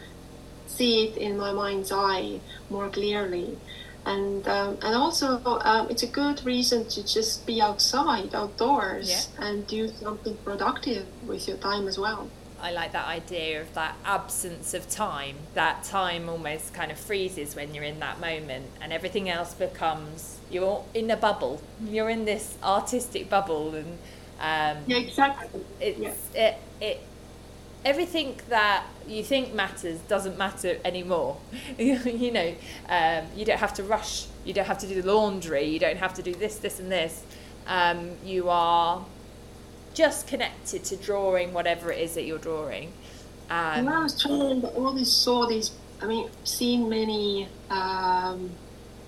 see 0.68 1.08
it 1.08 1.18
in 1.18 1.38
my 1.38 1.52
mind's 1.52 1.92
eye 1.92 2.40
more 2.70 2.90
clearly. 2.90 3.58
And 4.06 4.48
um, 4.48 4.78
and 4.82 4.96
also, 4.96 5.42
um, 5.46 5.90
it's 5.90 6.04
a 6.04 6.08
good 6.08 6.44
reason 6.44 6.88
to 6.90 7.06
just 7.06 7.46
be 7.46 7.62
outside, 7.62 8.34
outdoors, 8.34 9.10
yeah. 9.10 9.46
and 9.46 9.68
do 9.68 9.88
something 9.88 10.36
productive 10.38 11.06
with 11.28 11.48
your 11.48 11.58
time 11.58 11.88
as 11.88 12.00
well. 12.00 12.30
I 12.60 12.72
like 12.72 12.92
that 12.92 13.08
idea 13.08 13.62
of 13.62 13.74
that 13.74 13.96
absence 14.06 14.76
of 14.76 14.88
time. 14.88 15.36
That 15.56 15.84
time 15.84 16.30
almost 16.30 16.76
kind 16.76 16.92
of 16.92 17.00
freezes 17.00 17.56
when 17.56 17.74
you're 17.74 17.84
in 17.84 18.00
that 18.00 18.20
moment, 18.20 18.66
and 18.82 18.92
everything 18.92 19.30
else 19.30 19.54
becomes 19.54 20.40
you're 20.50 20.84
in 20.94 21.10
a 21.12 21.18
bubble. 21.18 21.62
You're 21.84 22.10
in 22.10 22.26
this 22.26 22.58
artistic 22.64 23.30
bubble, 23.30 23.76
and 23.76 24.00
um, 24.42 24.78
yeah, 24.88 24.98
exactly. 24.98 25.62
It's 25.80 26.00
yeah. 26.34 26.48
it 26.48 26.58
it 26.82 27.02
everything 27.86 28.40
that 28.50 28.84
you 29.08 29.24
think 29.24 29.54
matters 29.54 30.00
doesn't 30.02 30.38
matter 30.38 30.80
anymore. 30.84 31.38
you 31.78 32.32
know, 32.32 32.56
um, 32.90 33.26
you 33.36 33.46
don't 33.46 33.60
have 33.60 33.74
to 33.76 33.84
rush. 33.84 34.26
You 34.44 34.54
don't 34.54 34.66
have 34.66 34.80
to 34.80 34.88
do 34.88 35.02
the 35.02 35.14
laundry. 35.14 35.66
You 35.66 35.80
don't 35.80 35.98
have 35.98 36.16
to 36.16 36.24
do 36.24 36.34
this, 36.34 36.58
this, 36.58 36.80
and 36.80 36.92
this. 36.92 37.24
Um, 37.68 38.12
you 38.26 38.50
are 38.50 39.06
just 39.94 40.28
connected 40.28 40.84
to 40.86 40.96
drawing 40.96 41.54
whatever 41.54 41.92
it 41.92 42.00
is 42.00 42.16
that 42.16 42.24
you're 42.24 42.40
drawing. 42.40 42.94
Um, 43.50 43.86
when 43.86 43.94
I 43.94 44.04
was 44.04 44.20
traveling, 44.20 44.66
I 44.66 44.70
always 44.70 45.12
saw 45.12 45.46
these. 45.46 45.72
I 46.02 46.08
mean, 46.08 46.30
seen 46.46 46.90
many 46.90 47.48
um, 47.70 48.50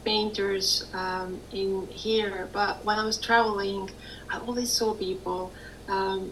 painters 0.03 0.86
um, 0.93 1.39
in 1.51 1.88
here, 1.88 2.50
but 2.51 2.83
when 2.86 3.00
I 3.00 3.05
was 3.05 3.17
traveling, 3.17 3.89
I 4.29 4.39
always 4.39 4.72
saw 4.72 4.93
people 4.93 5.51
um, 5.88 6.31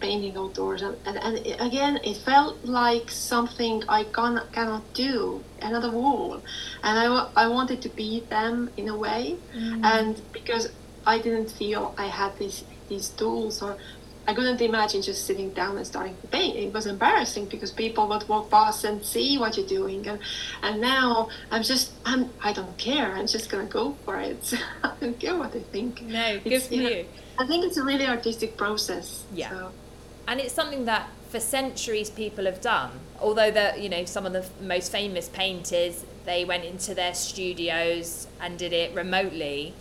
painting 0.00 0.36
outdoors, 0.36 0.82
and, 0.82 0.96
and, 1.04 1.16
and 1.18 1.60
again, 1.60 1.98
it 2.04 2.16
felt 2.18 2.64
like 2.64 3.10
something 3.10 3.82
I 3.88 4.04
can, 4.04 4.40
cannot 4.52 4.92
do, 4.94 5.42
another 5.60 5.90
wall, 5.90 6.42
and 6.82 6.98
I, 6.98 7.30
I 7.36 7.48
wanted 7.48 7.82
to 7.82 7.88
be 7.88 8.20
them 8.20 8.70
in 8.76 8.88
a 8.88 8.96
way, 8.96 9.36
mm. 9.54 9.84
and 9.84 10.20
because 10.32 10.70
I 11.06 11.18
didn't 11.18 11.50
feel 11.50 11.94
I 11.96 12.06
had 12.06 12.38
these 12.38 12.64
these 12.88 13.08
tools 13.10 13.62
or 13.62 13.76
I 14.28 14.34
couldn't 14.34 14.60
imagine 14.60 15.00
just 15.00 15.24
sitting 15.24 15.54
down 15.54 15.78
and 15.78 15.86
starting 15.86 16.14
to 16.20 16.26
paint. 16.26 16.54
It 16.54 16.70
was 16.70 16.84
embarrassing 16.84 17.46
because 17.46 17.72
people 17.72 18.06
would 18.08 18.28
walk 18.28 18.50
past 18.50 18.84
and 18.84 19.02
see 19.02 19.38
what 19.38 19.56
you're 19.56 19.66
doing, 19.66 20.06
and 20.06 20.18
and 20.62 20.82
now 20.82 21.30
I'm 21.50 21.62
just 21.62 21.92
I'm 22.04 22.28
I 22.42 22.52
don't 22.52 22.76
care. 22.76 23.10
I'm 23.14 23.26
just 23.26 23.48
gonna 23.48 23.64
go 23.64 23.96
for 24.04 24.20
it. 24.20 24.52
I 24.84 24.92
don't 25.00 25.18
care 25.18 25.34
what 25.34 25.52
they 25.52 25.60
think. 25.60 26.02
No, 26.02 26.38
good 26.40 26.62
for 26.62 26.74
you. 26.74 27.06
I 27.38 27.46
think 27.46 27.64
it's 27.64 27.78
a 27.78 27.82
really 27.82 28.06
artistic 28.06 28.58
process. 28.58 29.24
Yeah, 29.32 29.48
so. 29.48 29.72
and 30.26 30.40
it's 30.40 30.52
something 30.52 30.84
that 30.84 31.08
for 31.30 31.40
centuries 31.40 32.10
people 32.10 32.44
have 32.44 32.60
done. 32.60 32.90
Although 33.18 33.50
the 33.50 33.76
you 33.78 33.88
know 33.88 34.04
some 34.04 34.26
of 34.26 34.34
the 34.34 34.44
most 34.60 34.92
famous 34.92 35.30
painters 35.30 36.04
they 36.26 36.44
went 36.44 36.64
into 36.64 36.94
their 36.94 37.14
studios 37.14 38.26
and 38.42 38.58
did 38.58 38.74
it 38.74 38.94
remotely, 38.94 39.72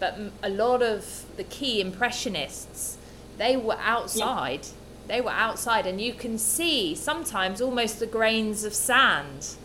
but 0.00 0.18
a 0.42 0.48
lot 0.48 0.80
of 0.82 1.26
the 1.36 1.44
key 1.44 1.82
impressionists 1.82 2.96
they 3.38 3.56
were 3.56 3.78
outside. 3.80 4.60
Yeah. 4.62 4.72
They 5.06 5.20
were 5.20 5.30
outside, 5.30 5.86
and 5.86 6.00
you 6.00 6.14
can 6.14 6.38
see 6.38 6.94
sometimes 6.94 7.60
almost 7.60 8.00
the 8.00 8.06
grains 8.06 8.64
of 8.64 8.72
sand 8.74 9.56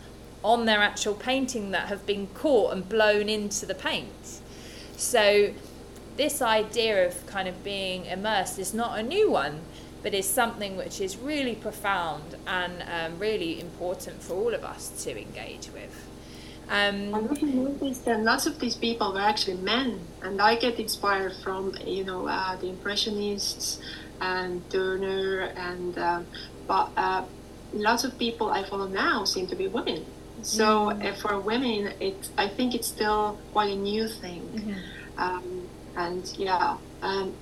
on 0.44 0.66
their 0.66 0.80
actual 0.80 1.14
painting 1.14 1.72
that 1.72 1.88
have 1.88 2.06
been 2.06 2.28
caught 2.28 2.74
and 2.74 2.88
blown 2.88 3.30
into 3.30 3.66
the 3.66 3.76
paint. 3.76 4.42
So, 4.98 5.54
this 6.18 6.42
idea 6.42 7.08
of 7.08 7.26
kind 7.26 7.48
of 7.48 7.64
being 7.64 8.06
immersed 8.06 8.60
is 8.60 8.74
not 8.74 9.00
a 9.00 9.04
new 9.04 9.32
one, 9.32 9.62
but 10.04 10.14
is 10.14 10.28
something 10.28 10.76
which 10.76 11.00
is 11.00 11.18
really 11.18 11.56
profound 11.56 12.36
and 12.46 12.84
um, 12.84 13.20
really 13.20 13.60
important 13.60 14.22
for 14.22 14.34
all 14.34 14.54
of 14.54 14.66
us 14.66 15.04
to 15.04 15.18
engage 15.18 15.70
with. 15.74 16.09
Um, 16.70 17.16
I 17.16 17.42
noticed 17.42 18.06
that 18.06 18.22
lots 18.22 18.46
of 18.46 18.60
these 18.60 18.76
people 18.76 19.12
were 19.12 19.22
actually 19.22 19.58
men, 19.58 20.00
and 20.22 20.40
I 20.40 20.56
get 20.56 20.80
inspired 20.80 21.34
from 21.44 21.76
you 21.84 22.04
know 22.04 22.28
uh, 22.28 22.56
the 22.58 22.70
Impressionists 22.70 23.80
and 24.22 24.62
Turner, 24.70 25.52
and 25.56 25.98
um, 25.98 26.28
but 26.68 26.92
uh, 26.96 27.24
lots 27.74 28.04
of 28.04 28.20
people 28.20 28.52
I 28.52 28.64
follow 28.64 28.88
now 28.88 29.24
seem 29.24 29.48
to 29.48 29.56
be 29.56 29.68
women. 29.68 30.06
So 30.44 30.90
mm-hmm. 30.90 31.08
uh, 31.08 31.14
for 31.14 31.40
women, 31.40 31.94
it 32.00 32.30
I 32.38 32.48
think 32.48 32.76
it's 32.76 32.88
still 32.88 33.40
quite 33.52 33.72
a 33.72 33.76
new 33.76 34.08
thing, 34.08 34.42
mm-hmm. 34.54 35.20
um, 35.20 35.68
and 35.96 36.32
yeah, 36.38 36.78
um, 37.02 37.34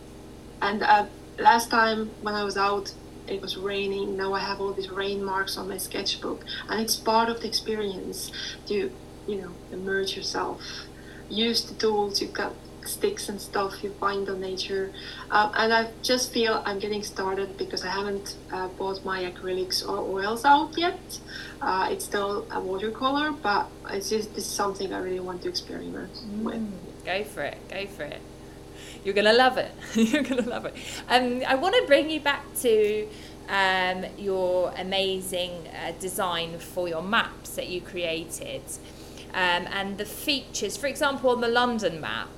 and 0.62 0.84
uh, 0.84 1.06
last 1.38 1.70
time 1.70 2.12
when 2.22 2.34
I 2.34 2.46
was 2.46 2.56
out 2.56 2.94
it 3.28 3.42
was 3.42 3.58
raining 3.58 4.16
now 4.16 4.32
i 4.34 4.40
have 4.40 4.62
all 4.62 4.72
these 4.72 4.90
rain 4.90 5.22
marks 5.22 5.58
on 5.58 5.68
my 5.68 5.76
sketchbook 5.78 6.46
and 6.70 6.80
it's 6.80 6.96
part 6.96 7.28
of 7.28 7.42
the 7.42 7.48
experience 7.48 8.32
to 8.66 8.90
you 9.28 9.42
know 9.42 9.52
immerse 9.72 10.16
yourself. 10.16 10.62
Use 11.30 11.64
the 11.64 11.76
tools 11.76 12.22
you've 12.22 12.34
got 12.34 12.54
sticks 12.88 13.30
and 13.30 13.40
stuff 13.40 13.84
you 13.84 13.92
find 14.00 14.30
on 14.30 14.40
nature. 14.40 14.92
Um, 15.30 15.52
and 15.56 15.74
i 15.74 15.90
just 16.02 16.32
feel 16.32 16.62
i'm 16.66 16.80
getting 16.80 17.04
started 17.04 17.58
because 17.58 17.84
i 17.84 17.90
haven't 17.90 18.36
uh, 18.52 18.68
bought 18.80 19.04
my 19.04 19.30
acrylics 19.30 19.88
or 19.88 19.98
oils 19.98 20.46
out 20.46 20.78
yet. 20.78 21.20
Uh, 21.62 21.90
it's 21.92 22.06
still 22.06 22.48
a 22.52 22.60
watercolor 22.60 23.32
but 23.32 23.68
it's 23.90 24.10
just 24.10 24.34
this 24.36 24.46
is 24.46 24.52
something 24.52 24.94
i 24.94 25.00
really 25.00 25.20
want 25.20 25.42
to 25.42 25.50
experiment 25.50 26.14
mm, 26.14 26.44
with. 26.44 27.06
Go 27.06 27.24
for 27.24 27.44
it 27.44 27.58
go 27.70 27.86
for 27.88 28.04
it. 28.04 28.22
You're 29.04 29.14
gonna 29.14 29.34
love 29.34 29.58
it. 29.58 29.72
You're 29.96 30.24
gonna 30.24 30.50
love 30.50 30.66
it. 30.66 30.74
Um, 31.10 31.44
i 31.48 31.56
want 31.56 31.76
to 31.76 31.84
bring 31.88 32.10
you 32.10 32.20
back 32.20 32.44
to 32.62 33.08
um, 33.50 34.06
your 34.18 34.74
amazing 34.78 35.52
uh, 35.68 35.94
design 36.00 36.60
for 36.60 36.88
your 36.88 37.02
maps 37.02 37.52
that 37.52 37.70
you 37.70 37.82
created 37.82 38.62
um, 39.34 39.68
and 39.72 39.98
the 39.98 40.06
features. 40.06 40.78
For 40.78 40.88
example, 40.88 41.30
on 41.30 41.42
the 41.42 41.48
London 41.48 42.02
map, 42.02 42.30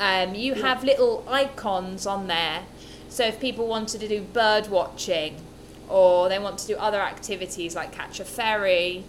um, 0.00 0.34
you 0.34 0.54
yeah. 0.54 0.66
have 0.66 0.84
little 0.84 1.24
icons 1.28 2.06
on 2.06 2.26
there. 2.26 2.64
So 3.08 3.24
if 3.24 3.38
people 3.40 3.66
wanted 3.66 4.00
to 4.00 4.08
do 4.08 4.22
bird 4.22 4.68
watching 4.68 5.36
or 5.88 6.28
they 6.28 6.38
want 6.38 6.58
to 6.60 6.66
do 6.66 6.76
other 6.76 7.00
activities 7.00 7.76
like 7.76 7.92
catch 7.92 8.18
a 8.20 8.24
ferry, 8.24 9.04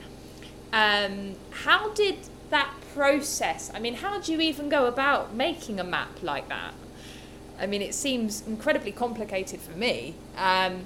um, 0.73 1.35
how 1.51 1.93
did 1.93 2.17
that 2.49 2.73
process? 2.93 3.71
I 3.73 3.79
mean, 3.79 3.95
how 3.95 4.19
do 4.19 4.31
you 4.31 4.41
even 4.41 4.69
go 4.69 4.85
about 4.85 5.33
making 5.33 5.79
a 5.79 5.83
map 5.83 6.21
like 6.21 6.49
that? 6.49 6.73
I 7.59 7.65
mean, 7.65 7.81
it 7.81 7.93
seems 7.93 8.45
incredibly 8.45 8.91
complicated 8.91 9.61
for 9.61 9.71
me. 9.71 10.15
Um, 10.37 10.85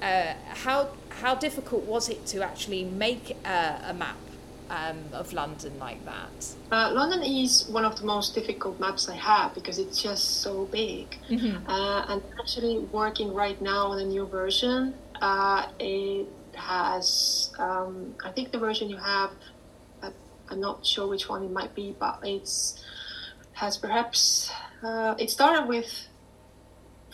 uh, 0.00 0.34
how 0.48 0.90
how 1.20 1.34
difficult 1.34 1.84
was 1.84 2.08
it 2.08 2.26
to 2.26 2.42
actually 2.42 2.84
make 2.84 3.36
a, 3.44 3.80
a 3.86 3.94
map 3.94 4.16
um, 4.70 4.98
of 5.12 5.32
London 5.32 5.78
like 5.78 6.04
that? 6.04 6.54
Uh, 6.70 6.90
London 6.92 7.22
is 7.22 7.68
one 7.68 7.84
of 7.84 7.98
the 7.98 8.06
most 8.06 8.34
difficult 8.34 8.78
maps 8.80 9.08
I 9.08 9.14
have 9.16 9.54
because 9.54 9.78
it's 9.78 10.02
just 10.02 10.42
so 10.42 10.66
big. 10.66 11.16
Mm-hmm. 11.28 11.68
Uh, 11.68 12.06
and 12.08 12.22
actually 12.38 12.78
working 12.92 13.32
right 13.34 13.60
now 13.60 13.88
on 13.88 13.98
a 13.98 14.04
new 14.04 14.26
version. 14.26 14.94
Uh, 15.20 15.68
it 15.78 16.26
has, 16.54 17.52
um, 17.58 18.14
I 18.24 18.30
think 18.32 18.52
the 18.52 18.58
version 18.58 18.88
you 18.88 18.96
have, 18.96 19.30
uh, 20.02 20.10
I'm 20.50 20.60
not 20.60 20.84
sure 20.84 21.06
which 21.06 21.28
one 21.28 21.44
it 21.44 21.50
might 21.50 21.74
be, 21.74 21.94
but 21.98 22.20
it's 22.22 22.82
has 23.52 23.78
perhaps 23.78 24.50
uh, 24.82 25.14
it 25.18 25.30
started 25.30 25.66
with 25.66 26.08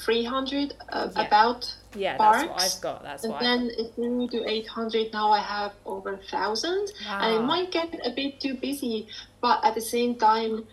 300 0.04 0.74
uh, 0.88 1.08
yeah. 1.14 1.26
about 1.26 1.74
yeah, 1.94 2.16
parks. 2.16 2.38
that's 2.38 2.48
what 2.48 2.62
I've 2.62 2.80
got. 2.80 3.02
That's 3.02 3.24
and 3.24 3.32
what 3.32 3.42
then 3.42 3.70
it 3.76 3.94
grew 3.94 4.28
to 4.28 4.48
800. 4.48 5.12
Now 5.12 5.30
I 5.30 5.40
have 5.40 5.72
over 5.84 6.14
a 6.14 6.18
thousand, 6.18 6.92
wow. 7.06 7.20
and 7.22 7.34
it 7.36 7.46
might 7.46 7.70
get 7.70 7.94
a 8.04 8.10
bit 8.10 8.40
too 8.40 8.54
busy. 8.54 9.08
But 9.40 9.64
at 9.64 9.74
the 9.74 9.80
same 9.80 10.16
time, 10.16 10.66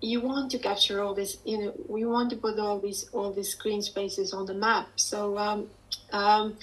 you 0.00 0.20
want 0.20 0.50
to 0.52 0.58
capture 0.58 1.02
all 1.02 1.14
this. 1.14 1.38
You 1.44 1.58
know, 1.58 1.72
we 1.88 2.04
want 2.04 2.30
to 2.30 2.36
put 2.36 2.58
all 2.58 2.80
these 2.80 3.08
all 3.12 3.32
these 3.32 3.54
green 3.54 3.82
spaces 3.82 4.32
on 4.32 4.46
the 4.46 4.54
map. 4.54 4.88
So, 4.96 5.38
um, 5.38 5.68
um, 6.12 6.56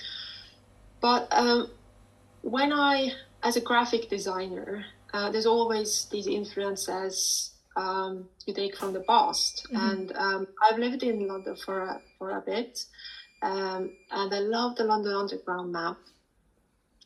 but 1.02 1.28
um, 1.32 1.70
when 2.42 2.74
I, 2.74 3.14
as 3.44 3.56
a 3.56 3.62
graphic 3.62 4.10
designer, 4.10 4.86
uh, 5.14 5.32
there's 5.32 5.46
always 5.46 6.06
these 6.12 6.28
influences 6.28 7.52
um, 7.80 8.28
you 8.46 8.54
take 8.54 8.76
from 8.78 8.94
the 8.94 9.00
past. 9.02 9.66
Mm-hmm. 9.72 9.90
And 9.90 10.12
um, 10.16 10.48
I've 10.62 10.80
lived 10.80 11.04
in 11.04 11.28
London 11.28 11.56
for 11.56 11.80
a, 11.80 12.02
for 12.18 12.38
a 12.38 12.42
bit, 12.42 12.86
um, 13.42 13.92
and 14.12 14.34
I 14.34 14.40
love 14.40 14.76
the 14.76 14.84
London 14.84 15.14
Underground 15.14 15.72
map. 15.72 15.98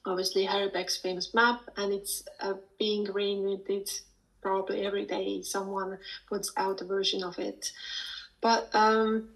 Obviously, 0.05 0.43
Harry 0.45 0.69
Beck's 0.69 0.97
famous 0.97 1.33
map, 1.33 1.61
and 1.77 1.93
it's 1.93 2.23
uh, 2.41 2.55
being 2.79 3.05
reinvented 3.05 3.89
probably 4.41 4.85
every 4.85 5.05
day 5.05 5.41
someone 5.41 5.97
puts 6.27 6.51
out 6.57 6.81
a 6.81 6.85
version 6.85 7.23
of 7.23 7.39
it. 7.39 7.71
But 8.41 8.69
um, 8.73 9.29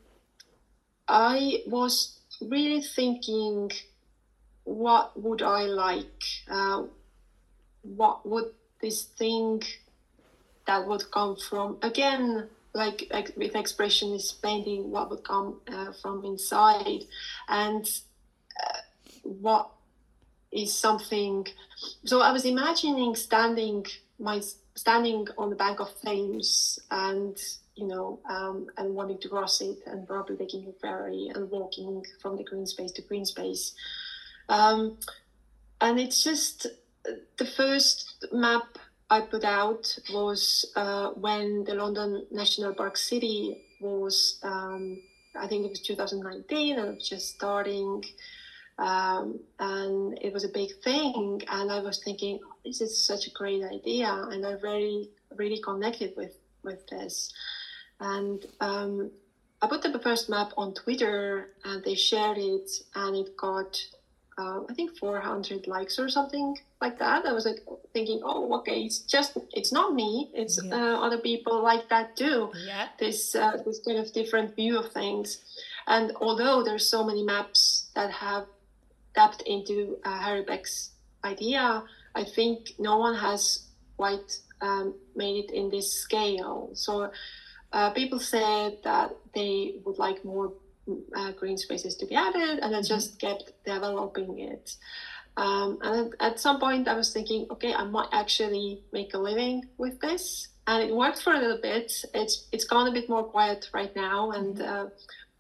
I 1.08 1.64
was 1.68 2.20
really 2.42 2.82
thinking, 2.82 3.72
what 4.66 5.18
would 5.22 5.42
I 5.42 5.62
like? 5.64 6.24
Uh, 6.50 6.84
what 7.84 8.28
would 8.28 8.52
this 8.82 9.04
thing 9.04 9.64
that 10.68 10.88
would 10.88 11.10
come 11.12 11.36
from 11.36 11.78
again 11.82 12.48
like 12.74 13.12
with 13.36 13.54
expressionist 13.54 14.42
painting 14.42 14.92
what 14.92 15.10
would 15.10 15.24
come 15.24 15.60
uh, 15.74 15.92
from 16.02 16.24
inside. 16.24 17.04
And 17.50 17.90
uh, 18.64 18.80
what 19.24 19.72
is 20.50 20.74
something 20.74 21.46
so 22.06 22.22
i 22.22 22.32
was 22.32 22.46
imagining 22.46 23.14
standing 23.14 23.86
my 24.18 24.42
standing 24.78 25.28
on 25.38 25.50
the 25.50 25.56
bank 25.56 25.80
of 25.80 25.90
Thames 26.02 26.80
and 26.92 27.38
you 27.76 27.88
know 27.88 28.20
um, 28.30 28.68
and 28.78 28.94
wanting 28.94 29.18
to 29.20 29.30
cross 29.30 29.60
it 29.62 29.80
and 29.88 30.08
probably 30.08 30.38
taking 30.38 30.68
a 30.68 30.72
ferry 30.80 31.32
and 31.34 31.50
walking 31.50 32.06
from 32.22 32.38
the 32.38 32.44
green 32.44 32.66
space 32.66 32.92
to 32.92 33.02
green 33.02 33.26
space. 33.26 33.74
Um, 34.50 34.98
and 35.82 36.00
it's 36.00 36.24
just 36.24 36.68
the 37.38 37.46
first 37.46 38.26
map 38.32 38.78
I 39.10 39.22
put 39.22 39.46
out 39.46 39.98
was 40.14 40.66
uh, 40.76 41.12
when 41.12 41.64
the 41.64 41.76
London 41.76 42.28
National 42.30 42.74
Park 42.74 42.98
City 42.98 43.64
was, 43.80 44.40
um, 44.44 45.02
I 45.36 45.48
think 45.48 45.66
it 45.66 45.70
was 45.70 45.82
2019, 45.82 46.78
and 46.78 46.90
it 46.90 46.96
was 46.96 47.10
just 47.10 47.36
starting. 47.36 48.04
Um, 48.78 49.40
and 49.60 50.20
it 50.22 50.34
was 50.34 50.44
a 50.44 50.50
big 50.50 50.70
thing. 50.84 51.42
And 51.50 51.72
I 51.72 51.80
was 51.80 52.04
thinking, 52.04 52.40
this 52.66 52.82
is 52.82 53.04
such 53.04 53.28
a 53.28 53.32
great 53.32 53.64
idea. 53.64 54.12
And 54.30 54.46
I 54.46 54.56
very, 54.56 55.10
really 55.36 55.62
connected 55.62 56.14
with, 56.18 56.38
with 56.64 56.86
this. 56.88 57.34
And 58.00 58.46
um, 58.60 59.10
I 59.62 59.68
put 59.68 59.82
the 59.82 60.00
first 60.00 60.30
map 60.30 60.52
on 60.58 60.74
Twitter 60.74 61.50
and 61.64 61.84
they 61.84 61.96
shared 61.96 62.38
it, 62.38 62.70
and 62.94 63.16
it 63.16 63.38
got 63.38 63.82
uh, 64.38 64.62
I 64.70 64.74
think 64.76 64.98
400 64.98 65.66
likes 65.66 65.98
or 65.98 66.10
something 66.10 66.56
like 66.82 67.00
that. 67.00 67.26
I 67.26 67.34
was 67.34 67.46
like 67.46 67.60
thinking, 67.94 68.22
oh, 68.24 68.60
okay, 68.60 68.82
it's 68.82 69.00
just 69.00 69.38
it's 69.52 69.72
not 69.72 69.94
me. 69.94 70.30
It's 70.34 70.60
yeah. 70.64 70.76
uh, 70.76 71.00
other 71.00 71.18
people 71.18 71.62
like 71.62 71.90
that 71.90 72.16
too. 72.16 72.52
Yeah. 72.66 72.88
This 73.00 73.36
uh, 73.36 73.58
this 73.66 73.80
kind 73.86 73.98
of 73.98 74.12
different 74.14 74.56
view 74.56 74.78
of 74.78 74.92
things, 74.92 75.40
and 75.88 76.12
although 76.22 76.64
there's 76.64 76.88
so 76.88 77.04
many 77.04 77.24
maps 77.24 77.90
that 77.96 78.12
have 78.12 78.46
tapped 79.16 79.42
into 79.44 79.98
uh, 80.06 80.20
Harry 80.20 80.44
Beck's 80.44 80.92
idea, 81.24 81.84
I 82.16 82.24
think 82.24 82.74
no 82.78 82.98
one 82.98 83.16
has 83.16 83.68
quite 83.98 84.40
um, 84.62 84.94
made 85.16 85.46
it 85.46 85.52
in 85.52 85.70
this 85.70 85.92
scale. 85.92 86.72
So. 86.74 87.12
Uh, 87.74 87.90
people 87.90 88.18
said 88.18 88.78
that 88.86 89.14
they 89.36 89.76
would 89.84 89.98
like 89.98 90.24
more 90.24 90.54
uh, 91.16 91.32
green 91.34 91.58
spaces 91.58 91.98
to 91.98 92.06
be 92.06 92.16
added, 92.16 92.60
and 92.60 92.74
I 92.74 92.80
mm-hmm. 92.80 92.88
just 92.88 93.20
kept 93.20 93.52
developing 93.66 94.40
it. 94.40 94.78
Um, 95.38 95.78
and 95.82 96.16
at 96.20 96.40
some 96.40 96.60
point, 96.60 96.88
I 96.88 96.96
was 96.96 97.14
thinking, 97.14 97.46
okay, 97.52 97.74
I 97.74 97.84
might 97.84 98.10
actually 98.12 98.82
make 98.92 99.14
a 99.14 99.20
living 99.20 99.66
with 99.78 100.00
this, 100.02 100.48
and 100.66 100.84
it 100.84 100.94
worked 100.94 101.22
for 101.22 101.34
a 101.34 101.40
little 101.40 101.62
bit. 101.62 101.94
It's 102.14 102.48
it's 102.52 102.66
gone 102.66 102.88
a 102.88 102.92
bit 102.92 103.08
more 103.08 103.24
quiet 103.24 103.70
right 103.72 103.96
now, 103.96 104.32
and 104.32 104.58
mm-hmm. 104.58 104.88
uh, 104.88 104.90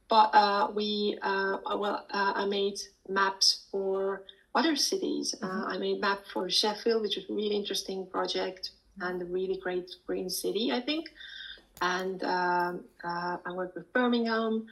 but 0.07 0.29
uh, 0.33 0.71
we 0.73 1.17
uh, 1.21 1.57
well, 1.65 2.05
uh, 2.11 2.33
I 2.35 2.45
made 2.45 2.77
maps 3.09 3.65
for 3.71 4.23
other 4.53 4.75
cities. 4.75 5.33
Uh, 5.41 5.47
mm-hmm. 5.47 5.71
I 5.71 5.77
made 5.77 5.99
map 5.99 6.19
for 6.31 6.47
Sheffield, 6.47 7.01
which 7.01 7.15
was 7.15 7.25
a 7.29 7.33
really 7.33 7.55
interesting 7.55 8.05
project 8.05 8.71
and 9.01 9.21
a 9.21 9.25
really 9.25 9.57
great 9.57 9.89
green 10.05 10.29
city, 10.29 10.71
I 10.71 10.81
think. 10.81 11.09
And 11.81 12.23
um, 12.23 12.83
uh, 13.03 13.37
I 13.45 13.51
worked 13.51 13.75
with 13.75 13.91
Birmingham 13.93 14.67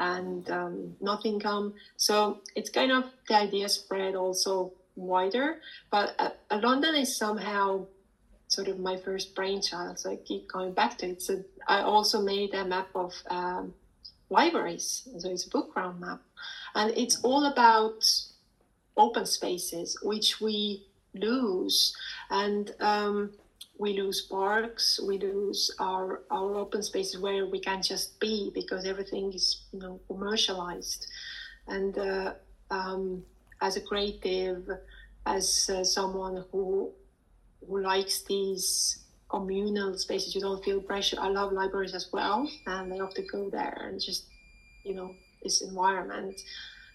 and 0.00 0.48
um, 0.50 0.96
Nottingham. 1.00 1.74
So 1.96 2.40
it's 2.54 2.70
kind 2.70 2.92
of 2.92 3.04
the 3.28 3.36
idea 3.36 3.68
spread 3.68 4.14
also 4.14 4.72
wider. 4.96 5.60
But 5.90 6.14
uh, 6.18 6.30
uh, 6.50 6.60
London 6.62 6.94
is 6.94 7.16
somehow 7.16 7.86
sort 8.48 8.68
of 8.68 8.78
my 8.78 8.96
first 8.96 9.34
brainchild. 9.34 9.98
So 9.98 10.10
I 10.10 10.16
keep 10.16 10.50
going 10.50 10.72
back 10.72 10.98
to 10.98 11.10
it. 11.10 11.22
So 11.22 11.42
I 11.66 11.80
also 11.80 12.22
made 12.22 12.54
a 12.54 12.64
map 12.64 12.88
of 12.94 13.14
um, 13.28 13.74
libraries. 14.30 15.08
So 15.18 15.30
it's 15.30 15.46
a 15.46 15.50
book 15.50 15.74
round 15.76 16.00
map. 16.00 16.20
And 16.74 16.96
it's 16.96 17.20
all 17.22 17.46
about 17.46 18.04
open 18.96 19.26
spaces, 19.26 19.98
which 20.02 20.40
we 20.40 20.84
lose. 21.14 21.94
And 22.30 22.74
um, 22.80 23.32
we 23.78 23.92
lose 23.92 24.22
parks, 24.22 25.00
we 25.06 25.18
lose 25.18 25.70
our, 25.78 26.22
our 26.30 26.56
open 26.56 26.82
spaces 26.82 27.20
where 27.20 27.46
we 27.46 27.60
can 27.60 27.80
just 27.80 28.18
be 28.18 28.50
because 28.52 28.84
everything 28.84 29.32
is 29.32 29.62
you 29.72 29.78
know 29.78 30.00
commercialized. 30.08 31.06
And 31.68 31.96
uh, 31.96 32.34
um, 32.70 33.22
as 33.60 33.76
a 33.76 33.80
creative, 33.80 34.68
as 35.26 35.70
uh, 35.72 35.84
someone 35.84 36.44
who 36.50 36.92
who 37.66 37.80
likes 37.80 38.22
these 38.22 39.04
communal 39.30 39.96
spaces, 39.96 40.34
you 40.34 40.40
don't 40.40 40.64
feel 40.64 40.80
pressure. 40.80 41.18
I 41.20 41.28
love 41.28 41.52
libraries 41.52 41.94
as 41.94 42.08
well, 42.12 42.50
and 42.66 42.92
I 42.92 42.96
often 42.96 43.26
go 43.30 43.48
there 43.48 43.78
and 43.86 44.00
just 44.00 44.26
you 44.84 44.94
know 44.94 45.14
this 45.42 45.62
environment 45.62 46.40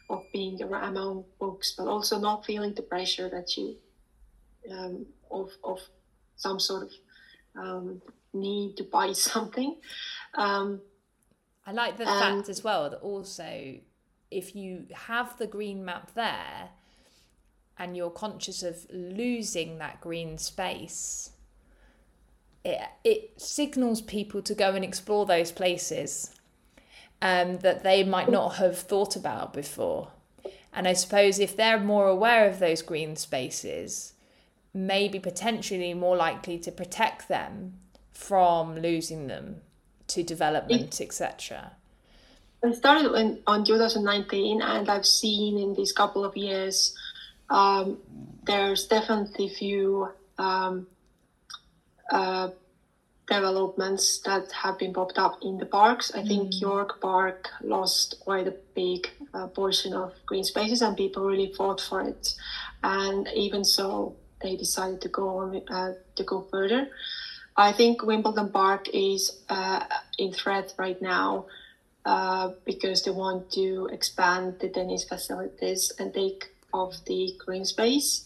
of 0.10 0.24
being 0.34 0.62
among 0.62 1.24
books, 1.40 1.76
but 1.78 1.88
also 1.88 2.20
not 2.20 2.46
feeling 2.46 2.74
the 2.74 2.82
pressure 2.82 3.30
that 3.30 3.56
you 3.56 3.78
um, 4.70 5.06
of 5.32 5.50
of 5.64 5.80
some 6.36 6.60
sort 6.60 6.84
of 6.84 6.92
um, 7.56 8.02
need 8.34 8.78
to 8.78 8.84
buy 8.84 9.12
something. 9.14 9.78
Um, 10.36 10.82
I 11.66 11.72
like 11.72 11.98
the 11.98 12.06
fact 12.06 12.50
as 12.50 12.64
well 12.64 12.90
that 12.90 13.00
also 13.00 13.76
if 14.30 14.56
you 14.56 14.86
have 14.94 15.38
the 15.38 15.48
green 15.48 15.86
map 15.86 16.14
there 16.14 16.70
and 17.78 17.96
you're 17.96 18.10
conscious 18.10 18.64
of 18.64 18.86
losing 18.92 19.78
that 19.78 20.02
green 20.02 20.38
space, 20.38 21.32
it, 22.66 22.80
it 23.04 23.42
signals 23.42 24.02
people 24.02 24.42
to 24.42 24.54
go 24.54 24.72
and 24.72 24.84
explore 24.84 25.26
those 25.26 25.52
places 25.52 26.32
um, 27.22 27.60
that 27.60 27.84
they 27.84 28.04
might 28.04 28.30
not 28.30 28.56
have 28.56 28.78
thought 28.78 29.16
about 29.16 29.54
before. 29.54 30.10
And 30.74 30.88
I 30.88 30.94
suppose 30.94 31.40
if 31.40 31.56
they're 31.56 31.80
more 31.80 32.08
aware 32.08 32.48
of 32.48 32.60
those 32.60 32.82
green 32.82 33.16
spaces, 33.16 34.13
maybe 34.74 35.20
potentially 35.20 35.94
more 35.94 36.16
likely 36.16 36.58
to 36.60 36.72
protect 36.72 37.28
them 37.28 37.74
from 38.12 38.76
losing 38.76 39.28
them 39.28 39.58
to 40.08 40.24
development, 40.24 41.00
etc. 41.02 41.74
I 42.64 42.72
started 42.72 43.14
in, 43.14 43.40
on 43.46 43.66
2019, 43.66 44.62
and 44.62 44.90
I've 44.90 45.06
seen 45.06 45.58
in 45.58 45.74
these 45.74 45.92
couple 45.92 46.24
of 46.24 46.38
years 46.38 46.96
um, 47.50 47.98
there's 48.46 48.88
definitely 48.88 49.50
few 49.50 50.10
um, 50.38 50.88
uh, 52.10 52.50
developments 53.28 54.20
that 54.20 54.52
have 54.52 54.78
been 54.80 54.94
popped 54.94 55.18
up 55.18 55.40
in 55.42 55.58
the 55.58 55.66
parks. 55.66 56.12
I 56.14 56.24
think 56.24 56.54
mm. 56.54 56.62
York 56.62 57.02
Park 57.02 57.50
lost 57.62 58.20
quite 58.22 58.48
a 58.48 58.56
big 58.76 59.10
uh, 59.34 59.48
portion 59.48 59.94
of 59.94 60.14
green 60.26 60.44
spaces, 60.44 60.82
and 60.82 60.96
people 60.98 61.24
really 61.26 61.54
fought 61.54 61.82
for 61.82 62.02
it. 62.02 62.34
And 62.84 63.28
even 63.36 63.64
so, 63.64 64.16
they 64.44 64.56
decided 64.56 65.02
to 65.02 65.10
go 65.10 65.40
on 65.40 65.62
uh, 65.70 65.94
to 66.16 66.24
go 66.24 66.46
further. 66.52 66.90
I 67.56 67.72
think 67.72 68.04
Wimbledon 68.04 68.50
Park 68.50 68.90
is 68.94 69.42
uh, 69.50 69.86
in 70.18 70.34
threat 70.34 70.74
right 70.78 71.02
now 71.02 71.46
uh, 72.06 72.52
because 72.66 73.04
they 73.04 73.12
want 73.12 73.52
to 73.52 73.90
expand 73.92 74.60
the 74.60 74.70
tennis 74.70 75.04
facilities 75.04 75.92
and 76.00 76.14
take 76.14 76.54
off 76.74 76.94
the 77.06 77.34
green 77.46 77.66
space. 77.66 78.26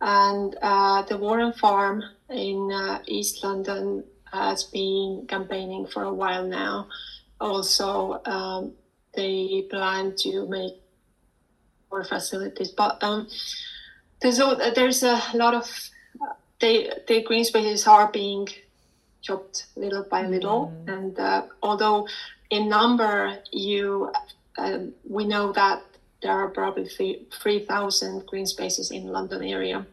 And 0.00 0.56
uh, 0.62 1.02
the 1.02 1.18
Warren 1.18 1.52
Farm 1.52 2.02
in 2.30 2.70
uh, 2.72 3.02
East 3.06 3.44
London 3.44 4.04
has 4.32 4.64
been 4.64 5.26
campaigning 5.28 5.86
for 5.86 6.04
a 6.04 6.14
while 6.14 6.46
now. 6.46 6.88
Also, 7.40 8.20
um, 8.24 8.72
they 9.14 9.66
plan 9.70 10.14
to 10.20 10.48
make 10.48 10.74
more 11.90 12.04
facilities, 12.04 12.70
but 12.70 13.02
um, 13.02 13.28
there's 14.22 14.38
a, 14.38 14.72
there's 14.74 15.02
a 15.02 15.20
lot 15.34 15.54
of 15.54 15.66
the 16.60 17.02
the 17.08 17.22
green 17.22 17.44
spaces 17.44 17.86
are 17.86 18.10
being 18.10 18.48
chopped 19.20 19.66
little 19.76 20.04
by 20.10 20.26
little, 20.26 20.72
mm. 20.86 20.92
and 20.92 21.18
uh, 21.18 21.42
although 21.62 22.06
in 22.50 22.68
number 22.68 23.38
you 23.50 24.10
um, 24.58 24.92
we 25.08 25.24
know 25.24 25.52
that 25.52 25.82
there 26.22 26.32
are 26.32 26.48
probably 26.48 26.88
three 27.42 27.64
thousand 27.66 28.26
green 28.26 28.46
spaces 28.46 28.90
in 28.90 29.06
London 29.08 29.42
area, 29.42 29.84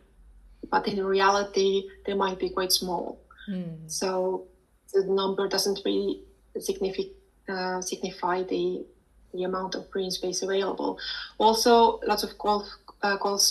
but 0.70 0.88
in 0.88 1.04
reality 1.04 1.89
they 2.06 2.13
might 2.13 2.39
be 2.39 2.50
quite 2.50 2.72
small. 2.72 3.20
Mm. 3.50 3.78
So 3.88 4.46
the 4.94 5.04
number 5.04 5.48
doesn't 5.48 5.82
really 5.86 6.22
signify 6.60 7.04
uh, 7.48 7.82
signify 7.82 8.44
the 8.44 8.86
the 9.34 9.44
amount 9.44 9.76
of 9.76 9.89
green 9.92 10.12
space 10.12 10.42
available. 10.42 11.00
Also, 11.38 12.00
lots 12.06 12.24
of 12.24 12.38
golf 12.38 12.65
uh, 13.01 13.17
golf 13.17 13.41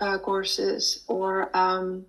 uh, 0.00 0.18
courses 0.18 1.04
or 1.08 1.56
um, 1.56 2.04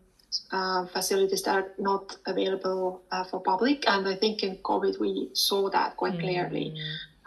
uh, 0.51 0.85
facilities 0.87 1.43
that 1.43 1.55
are 1.55 1.71
not 1.77 2.17
available 2.25 3.01
uh, 3.11 3.23
for 3.23 3.39
public. 3.39 3.87
And 3.87 4.07
I 4.07 4.15
think 4.15 4.43
in 4.43 4.57
COVID 4.57 4.99
we 4.99 5.29
saw 5.33 5.69
that 5.69 5.97
quite 5.97 6.13
mm. 6.13 6.19
clearly, 6.19 6.75